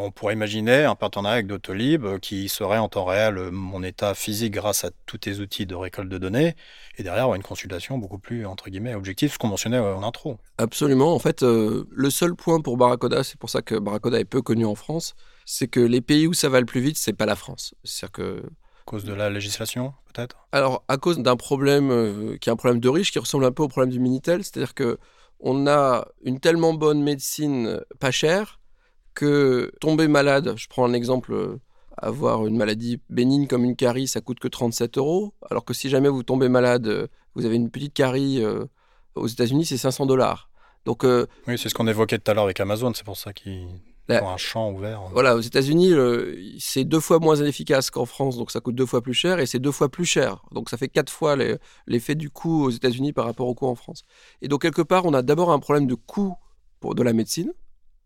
On 0.00 0.12
pourrait 0.12 0.34
imaginer 0.34 0.84
un 0.84 0.94
partenariat 0.94 1.34
avec 1.34 1.48
Doctolib 1.48 2.18
qui 2.20 2.48
serait 2.48 2.78
en 2.78 2.88
temps 2.88 3.04
réel 3.04 3.50
mon 3.50 3.82
état 3.82 4.14
physique 4.14 4.52
grâce 4.52 4.84
à 4.84 4.90
tous 5.06 5.18
tes 5.18 5.40
outils 5.40 5.66
de 5.66 5.74
récolte 5.74 6.08
de 6.08 6.18
données 6.18 6.54
et 6.98 7.02
derrière 7.02 7.24
avoir 7.24 7.34
une 7.34 7.42
consultation 7.42 7.98
beaucoup 7.98 8.18
plus 8.18 8.46
entre 8.46 8.70
guillemets 8.70 8.94
objective, 8.94 9.32
ce 9.32 9.38
qu'on 9.38 9.48
mentionnait 9.48 9.78
en 9.80 10.04
intro. 10.04 10.38
Absolument. 10.56 11.12
En 11.14 11.18
fait, 11.18 11.42
le 11.42 12.10
seul 12.10 12.36
point 12.36 12.60
pour 12.60 12.76
Barracoda, 12.76 13.24
c'est 13.24 13.38
pour 13.38 13.50
ça 13.50 13.60
que 13.60 13.74
Barracoda 13.74 14.20
est 14.20 14.24
peu 14.24 14.40
connu 14.40 14.64
en 14.64 14.76
France, 14.76 15.16
c'est 15.44 15.66
que 15.66 15.80
les 15.80 16.00
pays 16.00 16.28
où 16.28 16.32
ça 16.32 16.48
va 16.48 16.60
le 16.60 16.66
plus 16.66 16.80
vite, 16.80 16.96
c'est 16.96 17.12
pas 17.12 17.26
la 17.26 17.36
France. 17.36 17.74
C'est-à-dire 17.82 18.12
que 18.12 18.38
à 18.38 18.84
cause 18.84 19.04
de 19.04 19.12
la 19.12 19.30
législation, 19.30 19.94
peut-être? 20.14 20.46
Alors, 20.52 20.84
à 20.86 20.96
cause 20.96 21.18
d'un 21.18 21.36
problème 21.36 22.38
qui 22.40 22.48
est 22.48 22.52
un 22.52 22.56
problème 22.56 22.80
de 22.80 22.88
riche, 22.88 23.10
qui 23.10 23.18
ressemble 23.18 23.44
un 23.44 23.52
peu 23.52 23.64
au 23.64 23.68
problème 23.68 23.90
du 23.90 23.98
Minitel, 23.98 24.44
c'est-à-dire 24.44 24.74
que 24.74 24.98
on 25.40 25.66
a 25.66 26.06
une 26.22 26.40
tellement 26.40 26.72
bonne 26.72 27.02
médecine 27.02 27.80
pas 28.00 28.10
chère 28.10 28.57
que 29.18 29.72
tomber 29.80 30.06
malade, 30.06 30.54
je 30.56 30.68
prends 30.68 30.84
un 30.84 30.92
exemple, 30.92 31.32
euh, 31.32 31.60
avoir 31.96 32.46
une 32.46 32.56
maladie 32.56 33.00
bénigne 33.10 33.48
comme 33.48 33.64
une 33.64 33.74
carie, 33.74 34.06
ça 34.06 34.20
coûte 34.20 34.38
que 34.38 34.46
37 34.46 34.96
euros, 34.96 35.34
alors 35.50 35.64
que 35.64 35.74
si 35.74 35.88
jamais 35.88 36.08
vous 36.08 36.22
tombez 36.22 36.48
malade, 36.48 36.86
euh, 36.86 37.08
vous 37.34 37.44
avez 37.44 37.56
une 37.56 37.68
petite 37.68 37.94
carie 37.94 38.44
euh, 38.44 38.64
aux 39.16 39.26
États-Unis, 39.26 39.66
c'est 39.66 39.76
500 39.76 40.06
dollars. 40.06 40.50
Donc, 40.84 41.02
oui, 41.04 41.58
c'est 41.58 41.68
ce 41.68 41.74
qu'on 41.74 41.88
évoquait 41.88 42.18
tout 42.18 42.30
à 42.30 42.34
l'heure 42.34 42.44
avec 42.44 42.60
Amazon, 42.60 42.94
c'est 42.94 43.04
pour 43.04 43.16
ça 43.16 43.32
qu'ils 43.32 43.66
ont 44.08 44.28
un 44.28 44.36
champ 44.38 44.70
ouvert. 44.70 45.02
Voilà, 45.12 45.34
aux 45.36 45.40
États-Unis, 45.40 45.92
c'est 46.60 46.84
deux 46.84 47.00
fois 47.00 47.18
moins 47.18 47.36
efficace 47.36 47.90
qu'en 47.90 48.06
France, 48.06 48.38
donc 48.38 48.52
ça 48.52 48.60
coûte 48.60 48.76
deux 48.76 48.86
fois 48.86 49.02
plus 49.02 49.12
cher, 49.12 49.40
et 49.40 49.44
c'est 49.44 49.58
deux 49.58 49.72
fois 49.72 49.90
plus 49.90 50.06
cher. 50.06 50.44
Donc 50.52 50.70
ça 50.70 50.78
fait 50.78 50.88
quatre 50.88 51.12
fois 51.12 51.36
l'effet 51.86 52.14
du 52.14 52.30
coût 52.30 52.64
aux 52.64 52.70
États-Unis 52.70 53.12
par 53.12 53.26
rapport 53.26 53.48
au 53.48 53.54
coût 53.54 53.66
en 53.66 53.74
France. 53.74 54.02
Et 54.40 54.48
donc 54.48 54.62
quelque 54.62 54.82
part, 54.82 55.04
on 55.04 55.12
a 55.12 55.20
d'abord 55.20 55.50
un 55.50 55.58
problème 55.58 55.88
de 55.88 55.96
coût 55.96 56.36
pour 56.80 56.94
de 56.94 57.02
la 57.02 57.12
médecine, 57.12 57.52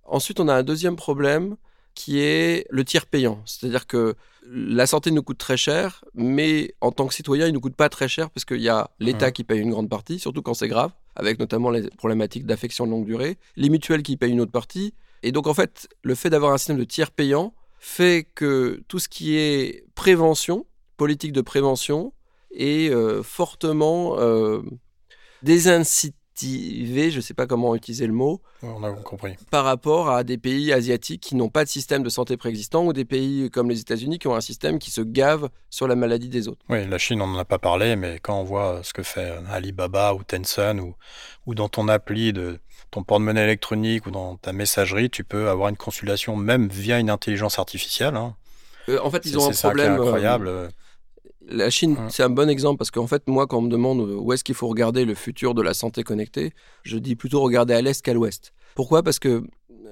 Ensuite, 0.04 0.40
on 0.40 0.48
a 0.48 0.54
un 0.54 0.62
deuxième 0.62 0.96
problème 0.96 1.56
qui 1.94 2.20
est 2.20 2.66
le 2.70 2.84
tiers 2.84 3.06
payant. 3.06 3.42
C'est-à-dire 3.44 3.86
que 3.86 4.14
la 4.48 4.86
santé 4.86 5.10
nous 5.10 5.22
coûte 5.22 5.38
très 5.38 5.56
cher, 5.56 6.04
mais 6.14 6.74
en 6.80 6.90
tant 6.90 7.06
que 7.06 7.14
citoyen, 7.14 7.46
il 7.46 7.50
ne 7.50 7.54
nous 7.54 7.60
coûte 7.60 7.76
pas 7.76 7.88
très 7.88 8.08
cher 8.08 8.30
parce 8.30 8.44
qu'il 8.44 8.60
y 8.60 8.68
a 8.68 8.90
l'État 8.98 9.30
qui 9.30 9.44
paye 9.44 9.60
une 9.60 9.70
grande 9.70 9.88
partie, 9.88 10.18
surtout 10.18 10.42
quand 10.42 10.54
c'est 10.54 10.68
grave, 10.68 10.90
avec 11.16 11.38
notamment 11.38 11.70
les 11.70 11.88
problématiques 11.90 12.46
d'affection 12.46 12.86
de 12.86 12.90
longue 12.90 13.06
durée, 13.06 13.38
les 13.56 13.68
mutuelles 13.68 14.02
qui 14.02 14.16
payent 14.16 14.32
une 14.32 14.40
autre 14.40 14.52
partie. 14.52 14.94
Et 15.22 15.32
donc, 15.32 15.46
en 15.46 15.54
fait, 15.54 15.88
le 16.02 16.14
fait 16.14 16.30
d'avoir 16.30 16.52
un 16.52 16.58
système 16.58 16.78
de 16.78 16.84
tiers 16.84 17.10
payant 17.10 17.54
fait 17.78 18.26
que 18.34 18.82
tout 18.88 18.98
ce 18.98 19.08
qui 19.08 19.36
est 19.36 19.84
prévention, 19.94 20.66
politique 20.96 21.32
de 21.32 21.40
prévention, 21.40 22.12
est 22.52 22.90
euh, 22.90 23.22
fortement 23.22 24.18
euh, 24.18 24.62
désincité 25.42 26.16
je 26.42 27.16
ne 27.16 27.20
sais 27.20 27.35
pas 27.35 27.46
comment 27.46 27.74
utiliser 27.74 28.07
le 28.07 28.12
mot, 28.12 28.40
on 28.62 28.83
a 28.83 28.92
compris. 28.92 29.35
par 29.50 29.64
rapport 29.64 30.11
à 30.11 30.24
des 30.24 30.38
pays 30.38 30.72
asiatiques 30.72 31.20
qui 31.20 31.35
n'ont 31.35 31.48
pas 31.48 31.64
de 31.64 31.68
système 31.68 32.02
de 32.02 32.09
santé 32.09 32.37
préexistant 32.37 32.85
ou 32.85 32.92
des 32.92 33.05
pays 33.05 33.50
comme 33.50 33.68
les 33.68 33.81
États-Unis 33.81 34.18
qui 34.18 34.28
ont 34.28 34.35
un 34.35 34.40
système 34.40 34.78
qui 34.78 34.90
se 34.90 35.00
gave 35.00 35.48
sur 35.70 35.88
la 35.88 35.96
maladie 35.96 36.28
des 36.28 36.48
autres. 36.48 36.61
Oui, 36.68 36.87
la 36.87 36.98
Chine, 36.98 37.22
on 37.22 37.26
n'en 37.26 37.38
a 37.38 37.44
pas 37.44 37.59
parlé, 37.59 37.96
mais 37.96 38.18
quand 38.20 38.38
on 38.38 38.44
voit 38.44 38.81
ce 38.83 38.92
que 38.92 39.02
fait 39.02 39.33
Alibaba 39.50 40.14
ou 40.14 40.22
Tencent 40.22 40.78
ou, 40.81 40.94
ou 41.46 41.55
dans 41.55 41.68
ton 41.68 41.88
appli 41.88 42.33
de 42.33 42.59
ton 42.90 43.02
porte-monnaie 43.02 43.44
électronique 43.44 44.07
ou 44.07 44.11
dans 44.11 44.37
ta 44.37 44.52
messagerie, 44.52 45.11
tu 45.11 45.24
peux 45.24 45.48
avoir 45.48 45.68
une 45.68 45.76
consultation 45.76 46.37
même 46.37 46.68
via 46.68 46.98
une 46.98 47.11
intelligence 47.11 47.59
artificielle. 47.59 48.16
Hein. 48.16 48.37
Euh, 48.88 48.98
en 49.02 49.11
fait, 49.11 49.24
ils 49.26 49.38
ont 49.38 49.48
un 49.48 49.52
problème 49.52 49.92
euh, 49.92 50.02
incroyable. 50.02 50.70
La 51.48 51.70
Chine, 51.70 51.96
c'est 52.09 52.22
un 52.22 52.31
bon 52.31 52.48
exemple 52.48 52.78
parce 52.78 52.90
qu'en 52.90 53.07
fait, 53.07 53.26
moi, 53.26 53.46
quand 53.46 53.59
on 53.59 53.62
me 53.62 53.70
demande 53.70 54.00
où 54.00 54.33
est-ce 54.33 54.44
qu'il 54.44 54.55
faut 54.55 54.68
regarder 54.68 55.05
le 55.05 55.14
futur 55.14 55.55
de 55.55 55.62
la 55.62 55.74
santé 55.74 56.02
connectée, 56.02 56.52
je 56.83 56.98
dis 56.98 57.16
plutôt 57.16 57.40
regarder 57.40 57.74
à 57.74 57.83
l'est 57.83 58.00
qu'à 58.00 58.14
l'ouest. 58.14 58.52
Pourquoi? 58.74 59.02
Parce 59.02 59.18
que 59.18 59.44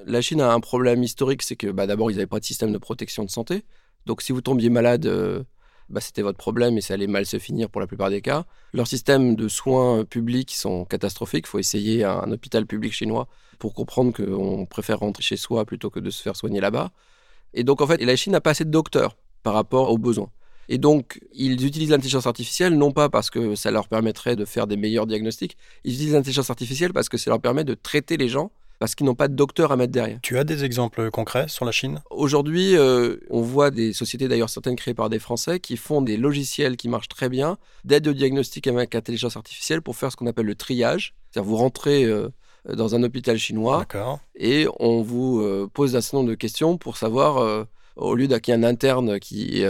la 0.07 0.21
Chine 0.23 0.41
a 0.41 0.53
un 0.53 0.61
problème 0.61 1.03
historique, 1.03 1.43
c'est 1.43 1.57
que 1.57 1.67
bah, 1.67 1.87
d'abord, 1.87 2.11
ils 2.11 2.15
n'avaient 2.15 2.27
pas 2.27 2.41
de 2.41 2.45
système 2.45 2.73
de 2.73 2.79
protection 2.79 3.25
de 3.25 3.31
santé. 3.31 3.63
Donc 4.07 4.23
si 4.23 4.33
vous 4.33 4.41
tombiez 4.41 4.71
malade, 4.71 5.07
euh, 5.07 5.43
bah, 5.89 6.01
c'était 6.01 6.23
votre 6.23 6.39
problème 6.39 6.79
et 6.79 6.81
ça 6.81 6.95
allait 6.95 7.07
mal 7.07 7.27
se 7.27 7.39
finir 7.39 7.69
pour 7.69 7.81
la 7.81 7.87
plupart 7.87 8.11
des 8.11 8.23
cas. 8.23 8.45
Leurs 8.73 8.87
systèmes 8.87 9.35
de 9.35 9.49
soins 9.49 10.05
publics 10.05 10.53
sont 10.53 10.85
catastrophiques. 10.85 11.47
Il 11.47 11.51
faut 11.51 11.59
essayer 11.59 12.05
un 12.05 12.31
hôpital 12.31 12.65
public 12.65 12.93
chinois 12.93 13.29
pour 13.59 13.75
comprendre 13.75 14.13
qu'on 14.13 14.67
préfère 14.67 15.01
rentrer 15.01 15.23
chez 15.23 15.37
soi 15.37 15.65
plutôt 15.65 15.91
que 15.91 16.01
de 16.01 16.11
se 16.11 16.23
faire 16.23 16.37
soigner 16.37 16.61
là-bas. 16.61 16.91
Et 17.53 17.65
donc 17.65 17.81
en 17.81 17.87
fait, 17.87 18.03
la 18.03 18.17
Chine 18.17 18.33
n'a 18.33 18.41
pas 18.41 18.51
assez 18.51 18.65
de 18.65 18.71
docteurs 18.71 19.17
par 19.43 19.55
rapport 19.55 19.91
aux 19.91 19.99
besoins. 19.99 20.31
Et 20.73 20.79
donc, 20.79 21.19
ils 21.33 21.67
utilisent 21.67 21.91
l'intelligence 21.91 22.29
artificielle 22.29 22.79
non 22.79 22.93
pas 22.93 23.09
parce 23.09 23.29
que 23.29 23.57
ça 23.57 23.73
leur 23.73 23.89
permettrait 23.89 24.37
de 24.37 24.45
faire 24.45 24.69
des 24.69 24.77
meilleurs 24.77 25.09
diagnostics, 25.09 25.57
ils 25.83 25.95
utilisent 25.95 26.15
l'intelligence 26.15 26.49
artificielle 26.49 26.93
parce 26.93 27.09
que 27.09 27.19
ça 27.19 27.29
leur 27.29 27.41
permet 27.41 27.65
de 27.65 27.75
traiter 27.75 28.17
les 28.17 28.29
gens 28.29 28.53
parce 28.79 28.95
qu'ils 28.95 29.05
n'ont 29.05 29.17
pas 29.17 29.27
de 29.27 29.35
docteur 29.35 29.73
à 29.73 29.77
mettre 29.77 29.93
derrière. 29.93 30.21
Tu 30.23 30.39
as 30.39 30.45
des 30.45 30.65
exemples 30.65 31.11
concrets 31.11 31.49
sur 31.49 31.65
la 31.65 31.73
Chine? 31.73 32.01
Aujourd'hui, 32.11 32.77
euh, 32.77 33.17
on 33.31 33.43
voit 33.43 33.73
des 33.73 33.93
sociétés, 33.93 34.29
d'ailleurs 34.29 34.49
certaines 34.49 34.77
créées 34.77 34.95
par 34.95 35.11
des 35.11 35.19
Français, 35.19 35.59
qui 35.59 35.77
font 35.77 36.03
des 36.03 36.17
logiciels 36.17 36.77
qui 36.77 36.89
marchent 36.89 37.09
très 37.09 37.29
bien, 37.29 37.59
d'aide 37.85 38.07
au 38.07 38.13
diagnostic 38.13 38.69
avec 38.69 38.95
intelligence 38.95 39.37
artificielle 39.37 39.83
pour 39.83 39.97
faire 39.97 40.13
ce 40.13 40.17
qu'on 40.17 40.29
appelle 40.29 40.47
le 40.47 40.55
triage. 40.55 41.15
C'est-à-dire 41.31 41.51
vous 41.51 41.57
rentrez 41.57 42.05
euh, 42.05 42.29
dans 42.73 42.95
un 42.95 43.03
hôpital 43.03 43.37
chinois 43.39 43.87
et 44.37 44.67
on 44.79 45.03
vous 45.03 45.41
euh, 45.41 45.69
pose 45.75 45.97
un 45.97 46.01
certain 46.01 46.19
nombre 46.19 46.31
de 46.31 46.37
questions 46.37 46.79
pour 46.79 46.97
savoir 46.97 47.67
au 48.01 48.15
lieu 48.15 48.27
qu'il 48.27 48.55
y 48.55 48.57
ait 48.57 48.61
un 48.61 48.65
interne 48.65 49.21
qui 49.21 49.63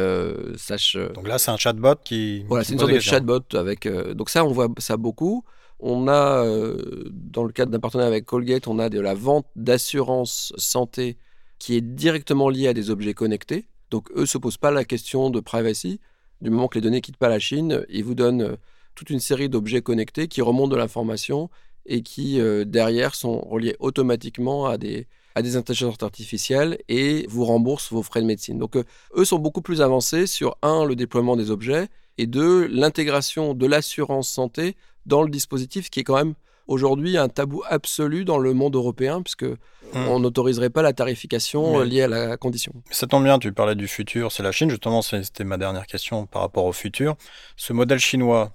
sache. 0.57 0.97
Donc 1.15 1.29
là, 1.29 1.39
c'est 1.39 1.51
un 1.51 1.57
chatbot 1.57 1.97
qui. 2.05 2.45
Voilà, 2.49 2.65
c'est 2.65 2.73
une 2.73 2.79
sorte 2.79 2.93
de 2.93 3.01
chatbot 3.01 3.43
avec. 3.55 3.87
donc 4.15 4.31
ça, 4.31 4.45
on 4.45 4.53
voit 4.53 4.69
ça 4.79 4.97
beaucoup. 4.97 5.45
On 5.83 6.09
a, 6.09 6.45
euh, 6.45 7.05
dans 7.11 7.45
le 7.45 7.53
cadre 7.53 7.73
d'un 7.73 7.81
partenariat 7.81 8.09
avec 8.09 8.27
Colgate, 8.27 8.69
on 8.69 8.79
a 8.79 8.91
de 8.91 9.01
la 9.01 9.15
vente 9.15 9.47
d'assurance 9.57 10.53
santé 10.57 11.17
qui 11.59 11.75
est 11.75 11.81
directement 11.81 12.51
liée 12.51 12.69
à 12.69 12.75
des 12.75 12.91
objets 12.91 13.15
connectés. 13.15 13.67
Donc 13.91 14.11
eux 14.13 14.21
ne 14.21 14.27
se 14.27 14.39
posent 14.39 14.59
pas 14.59 14.71
la 14.71 14.85
question 14.85 15.31
de 15.31 15.41
privacy. 15.41 16.01
Du 16.43 16.51
moment 16.51 16.69
que 16.69 16.77
les 16.77 16.83
données 16.83 17.01
quittent 17.01 17.17
pas 17.17 17.29
la 17.29 17.39
Chine, 17.39 17.85
ils 17.89 18.05
vous 18.05 18.15
donnent 18.15 18.43
euh, 18.43 18.57
toute 18.95 19.11
une 19.11 19.21
série 19.21 19.49
d'objets 19.49 19.81
connectés 19.81 20.29
qui 20.29 20.43
remontent 20.43 20.69
de 20.69 20.77
l'information 20.77 21.49
et 21.87 22.03
qui, 22.03 22.41
euh, 22.41 22.65
derrière, 22.67 23.15
sont 23.15 23.41
reliés 23.41 23.77
automatiquement 23.79 24.67
à 24.67 24.77
des, 24.77 25.07
à 25.35 25.43
des 25.43 25.57
intelligences 25.57 26.03
artificielles 26.03 26.79
et 26.89 27.27
vous 27.29 27.45
remboursent 27.45 27.93
vos 27.93 28.03
frais 28.03 28.21
de 28.21 28.27
médecine. 28.27 28.59
Donc 28.59 28.77
eux 28.77 29.25
sont 29.25 29.39
beaucoup 29.39 29.63
plus 29.63 29.81
avancés 29.81 30.27
sur, 30.27 30.57
un, 30.63 30.85
le 30.85 30.97
déploiement 30.97 31.37
des 31.37 31.51
objets 31.51 31.89
et 32.19 32.27
deux, 32.27 32.67
l'intégration 32.67 33.55
de 33.55 33.67
l'assurance 33.67 34.29
santé 34.29 34.77
dans 35.07 35.23
le 35.23 35.31
dispositif 35.31 35.91
qui 35.91 36.01
est 36.01 36.05
quand 36.05 36.17
même 36.17 36.35
aujourd'hui 36.67 37.17
un 37.17 37.29
tabou 37.29 37.63
absolu 37.69 38.25
dans 38.25 38.39
le 38.39 38.55
monde 38.55 38.77
européen 38.77 39.23
puisque 39.23 39.45
hmm. 39.45 39.57
on 39.95 40.21
n'autoriserait 40.21 40.71
pas 40.71 40.83
la 40.83 40.93
tarification 40.93 41.81
liée 41.81 42.03
à 42.03 42.09
la 42.09 42.37
condition. 42.37 42.73
Ça 42.91 43.07
tombe 43.07 43.25
bien, 43.25 43.39
tu 43.39 43.53
parlais 43.53 43.75
du 43.75 43.89
futur, 43.89 44.31
c'est 44.33 44.43
la 44.43 44.53
Chine 44.53 44.71
justement, 44.71 45.03
c'était 45.03 45.45
ma 45.45 45.59
dernière 45.59 45.87
question 45.87 46.27
par 46.27 46.43
rapport 46.43 46.65
au 46.65 46.73
futur. 46.73 47.17
Ce 47.57 47.73
modèle 47.73 47.99
chinois 47.99 48.53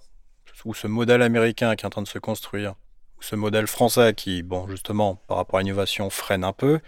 ou 0.63 0.73
ce 0.73 0.87
modèle 0.87 1.21
américain 1.21 1.75
qui 1.75 1.83
est 1.83 1.87
en 1.87 1.91
train 1.91 2.01
de 2.01 2.07
se 2.07 2.17
construire, 2.17 2.75
ce 3.25 3.35
modèle 3.35 3.65
français 3.65 4.13
qui, 4.15 4.43
bon, 4.43 4.67
justement, 4.67 5.15
par 5.27 5.37
rapport 5.37 5.59
à 5.59 5.63
l'innovation, 5.63 6.09
freine 6.09 6.43
un 6.43 6.53
peu. 6.53 6.79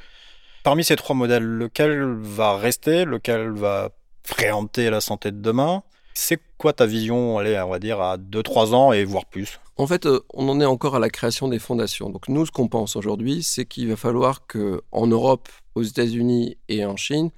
Parmi 0.63 0.83
ces 0.83 0.95
trois 0.95 1.15
modèles, 1.15 1.43
lequel 1.43 2.15
va 2.19 2.57
rester, 2.57 3.05
lequel 3.05 3.49
va 3.51 3.89
préempter 4.23 4.89
la 4.89 5.01
santé 5.01 5.31
de 5.31 5.41
demain? 5.41 5.83
C'est 6.13 6.39
quoi 6.57 6.73
ta 6.73 6.85
vision, 6.85 7.39
allez, 7.39 7.59
on 7.59 7.69
va 7.69 7.79
dire, 7.79 8.01
à 8.01 8.17
2-3 8.17 8.73
ans 8.73 8.91
et 8.91 9.03
voire 9.03 9.25
plus? 9.25 9.59
En 9.77 9.87
fait, 9.87 10.05
euh, 10.05 10.19
on 10.33 10.47
en 10.49 10.59
est 10.59 10.65
encore 10.65 10.95
à 10.95 10.99
la 10.99 11.09
création 11.09 11.47
des 11.47 11.59
fondations. 11.59 12.09
Donc 12.09 12.27
nous, 12.27 12.45
ce 12.45 12.51
qu'on 12.51 12.67
pense 12.67 12.95
aujourd'hui, 12.95 13.41
c'est 13.43 13.65
qu'il 13.65 13.87
va 13.87 13.95
falloir 13.95 14.45
qu'en 14.47 15.07
Europe, 15.07 15.49
aux 15.75 15.83
États-Unis 15.83 16.57
et 16.69 16.85
en 16.85 16.97
Chine, 16.97 17.31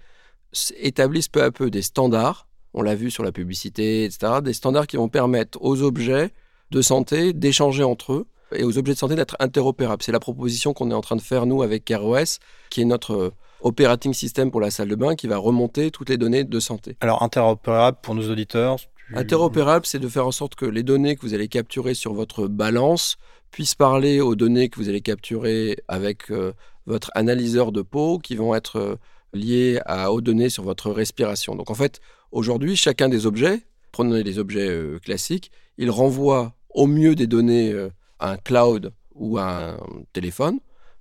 établissent 0.78 1.28
peu 1.28 1.44
à 1.44 1.52
peu 1.52 1.70
des 1.70 1.82
standards, 1.82 2.48
on 2.74 2.82
l'a 2.82 2.96
vu 2.96 3.12
sur 3.12 3.24
la 3.24 3.32
publicité, 3.32 4.04
etc., 4.06 4.42
des 4.42 4.54
standards 4.54 4.88
qui 4.88 4.98
vont 4.98 5.10
permettre 5.10 5.58
aux 5.62 5.84
objets 5.84 6.32
de 6.72 6.82
santé 6.82 7.34
d'échanger 7.34 7.84
entre 7.84 8.14
eux 8.14 8.28
et 8.54 8.64
aux 8.64 8.78
objets 8.78 8.94
de 8.94 8.98
santé 8.98 9.16
d'être 9.16 9.36
interopérables. 9.40 10.04
C'est 10.04 10.12
la 10.12 10.20
proposition 10.20 10.74
qu'on 10.74 10.92
est 10.92 10.96
en 10.96 11.02
train 11.02 11.16
de 11.16 11.22
faire, 11.22 11.46
nous, 11.46 11.62
avec 11.62 11.92
ROS, 11.94 12.40
qui 12.70 12.82
est 12.82 12.86
notre 12.86 13.14
euh, 13.14 13.34
operating 13.62 14.14
system 14.14 14.52
pour 14.52 14.62
la 14.62 14.72
salle 14.72 14.88
de 14.88 14.96
bain 14.96 15.16
qui 15.16 15.28
va 15.28 15.38
remonter 15.38 15.92
toutes 15.92 16.10
les 16.10 16.18
données 16.18 16.44
de 16.44 16.60
santé. 16.60 16.96
Alors 17.02 17.24
interopérable 17.24 17.98
pour 18.02 18.16
nos 18.16 18.30
auditeurs 18.30 18.78
Interopérable, 19.14 19.88
c'est 19.88 20.00
de 20.00 20.08
faire 20.08 20.28
en 20.28 20.32
sorte 20.32 20.54
que 20.54 20.66
les 20.66 20.84
données 20.84 21.16
que 21.16 21.22
vous 21.22 21.34
allez 21.34 21.48
capturer 21.48 21.96
sur 21.96 22.14
votre 22.14 22.48
balance 22.48 23.18
puissent 23.50 23.76
parler 23.76 24.22
aux 24.22 24.36
données 24.36 24.70
que 24.70 24.80
vous 24.80 24.88
allez 24.88 25.02
capturer 25.02 25.78
avec 25.88 26.30
euh, 26.30 26.54
votre 26.86 27.10
analyseur 27.16 27.72
de 27.72 27.82
peau 27.82 28.20
qui 28.20 28.36
vont 28.36 28.54
être 28.54 28.76
euh, 28.78 28.96
liées 29.34 29.80
à, 29.86 30.12
aux 30.12 30.22
données 30.22 30.50
sur 30.50 30.64
votre 30.64 30.92
respiration. 30.92 31.56
Donc 31.56 31.72
en 31.72 31.74
fait, 31.74 32.02
aujourd'hui, 32.32 32.76
chacun 32.76 33.10
des 33.10 33.26
objets, 33.26 33.62
prenons 33.92 34.14
les 34.14 34.38
objets 34.38 34.70
euh, 34.70 35.00
classiques, 35.00 35.52
il 35.80 35.90
renvoie 35.90 36.54
au 36.70 36.86
mieux 36.86 37.16
des 37.16 37.26
données 37.26 37.74
à 38.20 38.32
un 38.32 38.38
cloud 38.38 38.94
ou 39.16 39.38
à 39.38 39.72
un 39.72 39.78
téléphone 40.14 40.60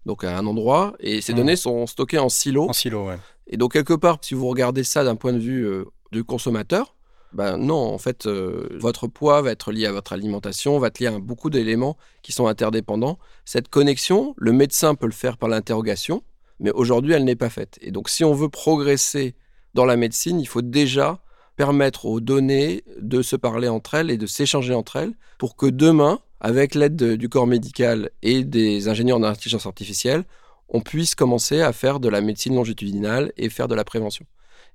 donc 0.09 0.25
à 0.25 0.39
un 0.39 0.47
endroit, 0.47 0.95
et 1.01 1.21
ces 1.21 1.35
mmh. 1.35 1.37
données 1.37 1.57
sont 1.57 1.87
stockées 1.87 2.19
en 2.19 2.31
silo. 2.31 2.69
En 2.69 2.73
silo, 2.73 3.09
ouais. 3.09 3.19
Et 3.47 3.59
donc 3.59 3.75
quelque 3.75 3.93
part, 3.93 4.19
si 4.23 4.35
vous 4.35 4.49
regardez 4.49 4.83
ça 4.83 5.05
d'un 5.05 5.17
point 5.17 5.35
de 5.35 5.39
vue 5.39 5.67
euh, 5.67 5.85
du 6.13 6.25
consommateur, 6.25 6.97
ben 7.35 7.59
non, 7.59 7.77
en 7.77 7.99
fait, 7.99 8.25
euh, 8.27 8.69
votre 8.81 9.07
poids 9.07 9.43
va 9.43 9.51
être 9.51 9.71
lié 9.71 9.85
à 9.85 9.93
votre 9.93 10.15
alimentation, 10.15 10.79
va 10.79 10.87
être 10.87 10.99
lié 10.99 11.09
à 11.09 11.19
beaucoup 11.19 11.51
d'éléments 11.51 11.99
qui 12.23 12.33
sont 12.33 12.47
interdépendants. 12.47 13.19
Cette 13.45 13.69
connexion, 13.69 14.35
le 14.39 14.53
médecin 14.53 14.95
peut 14.95 15.07
le 15.07 15.13
faire 15.13 15.37
par 15.37 15.51
l'interrogation, 15.51 16.23
mais 16.59 16.71
aujourd'hui, 16.71 17.13
elle 17.13 17.25
n'est 17.25 17.37
pas 17.37 17.51
faite. 17.51 17.79
Et 17.83 17.91
donc, 17.91 18.09
si 18.09 18.25
on 18.25 18.33
veut 18.33 18.49
progresser 18.49 19.35
dans 19.75 19.85
la 19.85 19.97
médecine, 19.97 20.41
il 20.41 20.49
faut 20.49 20.63
déjà 20.63 21.21
permettre 21.59 22.07
aux 22.07 22.21
données 22.21 22.85
de 23.01 23.21
se 23.21 23.35
parler 23.35 23.67
entre 23.69 23.95
elles 23.95 24.13
et 24.13 24.17
de 24.17 24.29
s'échanger 24.29 24.75
entre 24.75 24.95
elles 24.95 25.13
pour 25.39 25.57
que 25.57 25.67
demain, 25.67 26.21
avec 26.41 26.77
l'aide 26.77 27.15
du 27.15 27.29
corps 27.29 27.49
médical 27.49 28.11
et 28.23 28.45
des 28.45 28.87
ingénieurs 28.87 29.19
d'intelligence 29.19 29.67
artificielle, 29.67 30.23
on 30.69 30.81
puisse 30.81 31.17
commencer 31.17 31.61
à 31.61 31.73
faire 31.73 31.99
de 31.99 32.09
la 32.09 32.21
médecine 32.21 32.55
longitudinale 32.55 33.33
et 33.37 33.49
faire 33.49 33.67
de 33.67 33.75
la 33.75 33.83
prévention. 33.83 34.25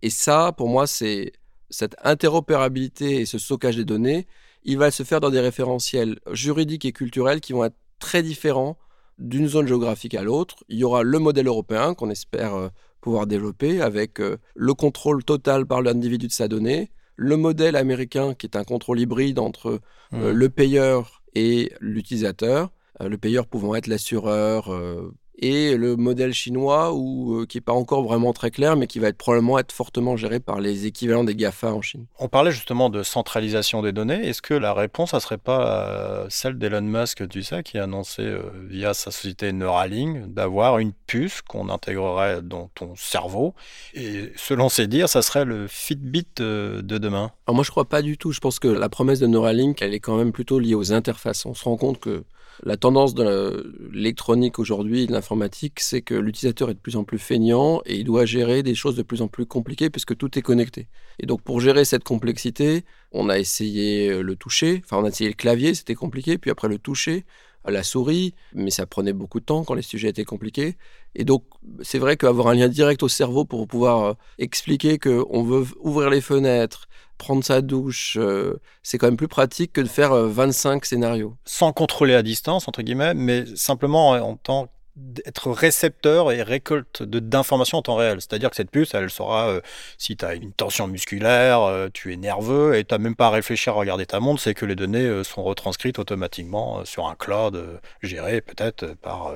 Et 0.01 0.09
ça, 0.09 0.51
pour 0.57 0.67
moi, 0.67 0.85
c'est 0.85 1.31
cette 1.69 1.95
interopérabilité 2.03 3.21
et 3.21 3.25
ce 3.25 3.37
stockage 3.37 3.77
des 3.77 3.85
données, 3.85 4.27
il 4.65 4.77
va 4.77 4.91
se 4.91 5.03
faire 5.03 5.21
dans 5.21 5.29
des 5.29 5.39
référentiels 5.39 6.19
juridiques 6.33 6.83
et 6.83 6.91
culturels 6.91 7.39
qui 7.39 7.53
vont 7.53 7.63
être 7.63 7.77
très 7.99 8.23
différents 8.23 8.77
d'une 9.19 9.47
zone 9.47 9.67
géographique 9.67 10.15
à 10.15 10.23
l'autre. 10.23 10.65
Il 10.67 10.79
y 10.79 10.83
aura 10.83 11.01
le 11.03 11.17
modèle 11.17 11.47
européen 11.47 11.93
qu'on 11.93 12.09
espère 12.09 12.55
euh, 12.55 12.67
pouvoir 13.03 13.27
développer 13.27 13.81
avec 13.81 14.19
euh, 14.19 14.37
le 14.55 14.73
contrôle 14.73 15.23
total 15.23 15.65
par 15.65 15.81
l'individu 15.81 16.27
de 16.27 16.31
sa 16.31 16.47
donnée, 16.47 16.89
le 17.17 17.35
modèle 17.35 17.75
américain 17.75 18.33
qui 18.33 18.47
est 18.47 18.55
un 18.55 18.63
contrôle 18.63 18.99
hybride 18.99 19.39
entre 19.39 19.81
euh, 20.13 20.31
mmh. 20.33 20.35
le 20.35 20.49
payeur 20.49 21.21
et 21.35 21.71
l'utilisateur, 21.81 22.71
euh, 23.01 23.09
le 23.09 23.17
payeur 23.17 23.45
pouvant 23.45 23.75
être 23.75 23.87
l'assureur, 23.87 24.73
euh, 24.73 25.13
et 25.37 25.75
le 25.75 25.95
modèle 25.95 26.33
chinois 26.33 26.93
euh, 26.93 27.45
qui 27.45 27.57
n'est 27.57 27.61
pas 27.61 27.73
encore 27.73 28.03
vraiment 28.03 28.33
très 28.33 28.51
clair, 28.51 28.75
mais 28.75 28.87
qui 28.87 28.99
va 28.99 29.07
être 29.07 29.17
probablement 29.17 29.59
être 29.59 29.71
fortement 29.71 30.15
géré 30.15 30.39
par 30.39 30.59
les 30.59 30.85
équivalents 30.85 31.23
des 31.23 31.35
GAFA 31.35 31.73
en 31.73 31.81
Chine. 31.81 32.05
On 32.19 32.27
parlait 32.27 32.51
justement 32.51 32.89
de 32.89 33.03
centralisation 33.03 33.81
des 33.81 33.91
données. 33.91 34.27
Est-ce 34.27 34.41
que 34.41 34.53
la 34.53 34.73
réponse, 34.73 35.11
ça 35.11 35.19
serait 35.19 35.37
pas 35.37 36.25
celle 36.29 36.57
d'Elon 36.57 36.81
Musk, 36.81 37.27
tu 37.27 37.43
sais, 37.43 37.63
qui 37.63 37.77
a 37.77 37.83
annoncé 37.83 38.35
via 38.69 38.93
sa 38.93 39.11
société 39.11 39.51
Neuralink 39.51 40.33
d'avoir 40.33 40.79
une 40.79 40.93
puce 40.93 41.41
qu'on 41.41 41.69
intégrerait 41.69 42.41
dans 42.41 42.69
ton 42.75 42.95
cerveau? 42.95 43.53
Et 43.93 44.31
selon 44.35 44.69
ses 44.69 44.87
dires, 44.87 45.09
ça 45.09 45.21
serait 45.21 45.45
le 45.45 45.67
Fitbit 45.67 46.27
de 46.37 46.81
demain. 46.81 47.31
Alors 47.47 47.55
moi, 47.55 47.63
je 47.63 47.71
crois 47.71 47.85
pas 47.85 48.01
du 48.01 48.17
tout. 48.17 48.31
Je 48.31 48.39
pense 48.39 48.59
que 48.59 48.67
la 48.67 48.89
promesse 48.89 49.19
de 49.19 49.27
Neuralink, 49.27 49.81
elle 49.81 49.93
est 49.93 49.99
quand 49.99 50.17
même 50.17 50.31
plutôt 50.31 50.59
liée 50.59 50.75
aux 50.75 50.93
interfaces. 50.93 51.45
On 51.45 51.53
se 51.53 51.63
rend 51.63 51.77
compte 51.77 51.99
que 51.99 52.23
la 52.63 52.77
tendance 52.77 53.13
de 53.13 53.73
l'électronique 53.91 54.59
aujourd'hui, 54.59 55.07
de 55.07 55.11
l'informatique, 55.11 55.79
c'est 55.79 56.01
que 56.01 56.13
l'utilisateur 56.13 56.69
est 56.69 56.75
de 56.75 56.79
plus 56.79 56.95
en 56.95 57.03
plus 57.03 57.19
feignant 57.19 57.81
et 57.85 57.97
il 57.97 58.03
doit 58.03 58.25
gérer 58.25 58.63
des 58.63 58.75
choses 58.75 58.95
de 58.95 59.03
plus 59.03 59.21
en 59.21 59.27
plus 59.27 59.45
compliquées 59.45 59.89
puisque 59.89 60.15
tout 60.15 60.37
est 60.37 60.41
connecté. 60.41 60.87
Et 61.19 61.25
donc 61.25 61.41
pour 61.41 61.59
gérer 61.59 61.85
cette 61.85 62.03
complexité, 62.03 62.83
on 63.11 63.29
a 63.29 63.39
essayé 63.39 64.09
euh, 64.09 64.21
le 64.21 64.35
toucher, 64.35 64.81
enfin 64.83 64.97
on 64.97 65.05
a 65.05 65.09
essayé 65.09 65.29
le 65.29 65.35
clavier, 65.35 65.73
c'était 65.73 65.95
compliqué, 65.95 66.37
puis 66.37 66.51
après 66.51 66.67
le 66.67 66.77
toucher, 66.77 67.25
la 67.71 67.83
souris, 67.83 68.33
mais 68.53 68.69
ça 68.69 68.85
prenait 68.85 69.13
beaucoup 69.13 69.39
de 69.39 69.45
temps 69.45 69.63
quand 69.63 69.73
les 69.73 69.81
sujets 69.81 70.09
étaient 70.09 70.25
compliqués. 70.25 70.75
Et 71.15 71.23
donc, 71.23 71.43
c'est 71.81 71.99
vrai 71.99 72.17
qu'avoir 72.17 72.47
un 72.47 72.55
lien 72.55 72.67
direct 72.67 73.03
au 73.03 73.07
cerveau 73.07 73.45
pour 73.45 73.67
pouvoir 73.67 74.03
euh, 74.03 74.13
expliquer 74.37 74.99
qu'on 74.99 75.43
veut 75.43 75.65
ouvrir 75.79 76.09
les 76.09 76.21
fenêtres, 76.21 76.87
prendre 77.17 77.43
sa 77.43 77.61
douche, 77.61 78.17
euh, 78.19 78.59
c'est 78.81 78.97
quand 78.97 79.07
même 79.07 79.17
plus 79.17 79.27
pratique 79.27 79.73
que 79.73 79.81
de 79.81 79.87
faire 79.87 80.13
25 80.13 80.83
euh, 80.83 80.85
scénarios. 80.85 81.35
Sans 81.45 81.73
contrôler 81.73 82.15
à 82.15 82.23
distance, 82.23 82.67
entre 82.67 82.81
guillemets, 82.81 83.13
mais 83.13 83.45
simplement 83.55 84.11
en 84.11 84.35
tant 84.35 84.69
d'être 84.95 85.49
récepteur 85.49 86.31
et 86.31 86.43
récolte 86.43 87.01
d'informations 87.01 87.79
en 87.79 87.81
temps 87.81 87.95
réel. 87.95 88.21
C'est-à-dire 88.21 88.51
que 88.51 88.55
cette 88.55 88.69
puce, 88.69 88.93
elle 88.93 89.09
saura 89.09 89.49
euh, 89.49 89.61
si 89.97 90.15
tu 90.15 90.23
as 90.23 90.35
une 90.35 90.53
tension 90.53 90.87
musculaire, 90.87 91.89
tu 91.93 92.13
es 92.13 92.15
nerveux 92.15 92.75
et 92.75 92.83
tu 92.83 92.93
n'as 92.93 92.99
même 92.99 93.15
pas 93.15 93.27
à 93.27 93.31
réfléchir 93.31 93.73
à 93.73 93.77
regarder 93.77 94.05
ta 94.05 94.19
montre, 94.19 94.41
c'est 94.41 94.53
que 94.53 94.67
les 94.67 94.75
données 94.75 95.23
sont 95.23 95.43
retranscrites 95.43 95.97
automatiquement 95.97 96.85
sur 96.85 97.07
un 97.07 97.15
cloud 97.15 97.79
géré 98.03 98.41
peut-être 98.41 98.93
par 99.01 99.33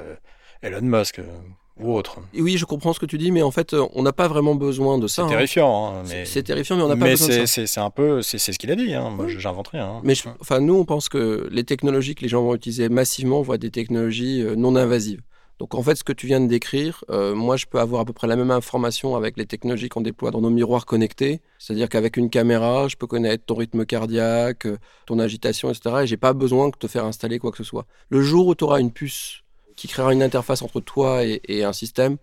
Elon 0.61 0.81
Musk 0.81 1.21
ou 1.79 1.93
autre. 1.93 2.19
oui, 2.37 2.57
je 2.57 2.65
comprends 2.65 2.93
ce 2.93 2.99
que 2.99 3.05
tu 3.05 3.17
dis, 3.17 3.31
mais 3.31 3.41
en 3.41 3.51
fait, 3.51 3.73
on 3.93 4.01
n'a 4.01 4.13
pas 4.13 4.27
vraiment 4.27 4.55
besoin 4.55 4.97
de 4.97 5.07
ça. 5.07 5.15
C'est 5.15 5.21
hein. 5.21 5.29
terrifiant. 5.29 5.87
hein, 5.95 6.03
mais... 6.07 6.25
C'est 6.25 6.43
terrifiant, 6.43 6.75
mais 6.77 6.83
on 6.83 6.87
n'a 6.87 6.95
pas 6.97 7.05
Mais 7.05 7.11
besoin 7.11 7.27
de 7.27 7.33
ça. 7.33 7.47
c'est 7.47 7.67
c'est 7.67 7.79
un 7.79 7.89
peu, 7.89 8.21
c'est 8.21 8.37
ce 8.39 8.51
qu'il 8.57 8.71
a 8.71 8.75
dit. 8.75 8.93
Hein. 8.93 9.11
Moi, 9.15 9.27
j'invente 9.27 9.69
rien. 9.69 10.01
Mais 10.03 10.15
je- 10.15 10.27
enfin, 10.41 10.59
nous, 10.59 10.75
on 10.75 10.85
pense 10.85 11.09
que 11.09 11.47
les 11.51 11.63
technologies 11.63 12.15
que 12.15 12.21
les 12.21 12.29
gens 12.29 12.41
vont 12.43 12.55
utiliser 12.55 12.89
massivement 12.89 13.41
vont 13.41 13.53
être 13.53 13.61
des 13.61 13.71
technologies 13.71 14.41
euh, 14.41 14.55
non 14.55 14.75
invasives. 14.75 15.21
Donc, 15.59 15.73
en 15.73 15.81
fait, 15.81 15.95
ce 15.95 16.03
que 16.03 16.13
tu 16.13 16.27
viens 16.27 16.39
de 16.39 16.45
décrire, 16.45 17.03
euh, 17.09 17.33
moi, 17.33 17.57
je 17.57 17.65
peux 17.65 17.79
avoir 17.79 18.01
à 18.01 18.05
peu 18.05 18.13
près 18.13 18.27
la 18.27 18.35
même 18.35 18.51
information 18.51 19.15
avec 19.15 19.37
les 19.37 19.47
technologies 19.47 19.89
qu'on 19.89 20.01
déploie 20.01 20.29
dans 20.29 20.39
nos 20.41 20.51
miroirs 20.51 20.85
connectés. 20.85 21.41
C'est-à-dire 21.57 21.89
qu'avec 21.89 22.15
une 22.15 22.29
caméra, 22.29 22.87
je 22.87 22.95
peux 22.95 23.07
connaître 23.07 23.43
ton 23.43 23.55
rythme 23.55 23.83
cardiaque, 23.83 24.67
euh, 24.67 24.77
ton 25.07 25.17
agitation, 25.17 25.71
etc. 25.71 25.95
Et 26.03 26.07
j'ai 26.07 26.17
pas 26.17 26.33
besoin 26.33 26.69
de 26.69 26.75
te 26.77 26.85
faire 26.85 27.05
installer 27.05 27.39
quoi 27.39 27.49
que 27.49 27.57
ce 27.57 27.63
soit. 27.63 27.87
Le 28.09 28.21
jour 28.21 28.45
où 28.45 28.53
tu 28.53 28.65
auras 28.65 28.79
une 28.79 28.91
puce 28.91 29.41
qui 29.77 29.87
créera 29.87 30.11
une 30.11 30.21
interface 30.21 30.61
entre 30.61 30.81
toi 30.81 31.23
et, 31.23 31.39
et 31.47 31.63
un 31.63 31.71
système, 31.71 32.17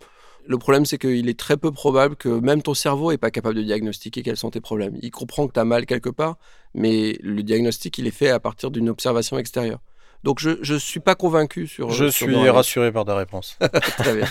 le 0.47 0.59
problème, 0.59 0.85
c'est 0.85 0.99
qu'il 0.99 1.29
est 1.29 1.39
très 1.39 1.57
peu 1.57 1.71
probable 1.71 2.17
que 2.17 2.29
même 2.29 2.63
ton 2.63 2.75
cerveau 2.75 3.11
est 3.13 3.19
pas 3.19 3.31
capable 3.31 3.55
de 3.55 3.63
diagnostiquer 3.63 4.23
quels 4.23 4.37
sont 4.37 4.51
tes 4.51 4.61
problèmes. 4.61 4.97
Il 5.01 5.11
comprend 5.11 5.47
que 5.47 5.53
tu 5.53 5.61
as 5.61 5.65
mal 5.65 5.87
quelque 5.87 6.11
part, 6.11 6.37
mais 6.75 7.17
le 7.23 7.43
diagnostic, 7.43 7.97
il 7.99 8.07
est 8.07 8.11
fait 8.11 8.29
à 8.29 8.41
partir 8.41 8.71
d'une 8.71 8.89
observation 8.89 9.39
extérieure. 9.39 9.81
Donc 10.23 10.41
je 10.41 10.73
ne 10.73 10.79
suis 10.79 11.01
pas 11.01 11.15
convaincu 11.15 11.67
sur. 11.67 11.91
Je 11.91 12.09
sur 12.09 12.29
suis 12.29 12.49
rassuré 12.49 12.91
par 12.93 13.05
ta 13.05 13.15
réponse. 13.15 13.59
Très 13.99 14.17
bien. 14.17 14.27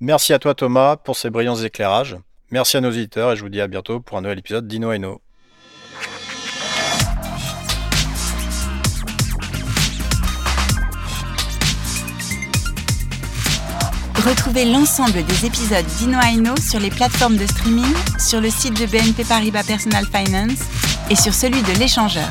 Merci 0.00 0.32
à 0.32 0.38
toi 0.38 0.54
Thomas 0.54 0.96
pour 0.96 1.16
ces 1.16 1.30
brillants 1.30 1.56
éclairages. 1.56 2.16
Merci 2.50 2.76
à 2.76 2.80
nos 2.80 2.90
auditeurs 2.90 3.32
et 3.32 3.36
je 3.36 3.42
vous 3.42 3.48
dis 3.48 3.60
à 3.60 3.66
bientôt 3.66 3.98
pour 3.98 4.18
un 4.18 4.20
nouvel 4.20 4.38
épisode 4.38 4.68
d'Ino 4.68 4.92
et 4.92 5.00
Retrouvez 14.24 14.64
l'ensemble 14.64 15.22
des 15.22 15.44
épisodes 15.44 15.84
d'Ino 15.98 16.18
Aino 16.18 16.54
sur 16.56 16.80
les 16.80 16.88
plateformes 16.88 17.36
de 17.36 17.46
streaming, 17.46 17.92
sur 18.18 18.40
le 18.40 18.48
site 18.48 18.72
de 18.80 18.86
BNP 18.86 19.22
Paribas 19.22 19.64
Personal 19.64 20.06
Finance 20.06 20.60
et 21.10 21.14
sur 21.14 21.34
celui 21.34 21.60
de 21.60 21.72
l'échangeur. 21.78 22.30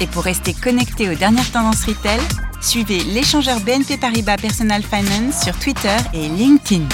Et 0.00 0.06
pour 0.06 0.22
rester 0.22 0.54
connecté 0.54 1.10
aux 1.10 1.16
dernières 1.16 1.50
tendances 1.50 1.84
retail, 1.84 2.20
suivez 2.60 3.02
l'échangeur 3.02 3.58
BNP 3.58 3.96
Paribas 3.96 4.36
Personal 4.36 4.84
Finance 4.84 5.42
sur 5.42 5.58
Twitter 5.58 5.96
et 6.14 6.28
LinkedIn. 6.28 6.86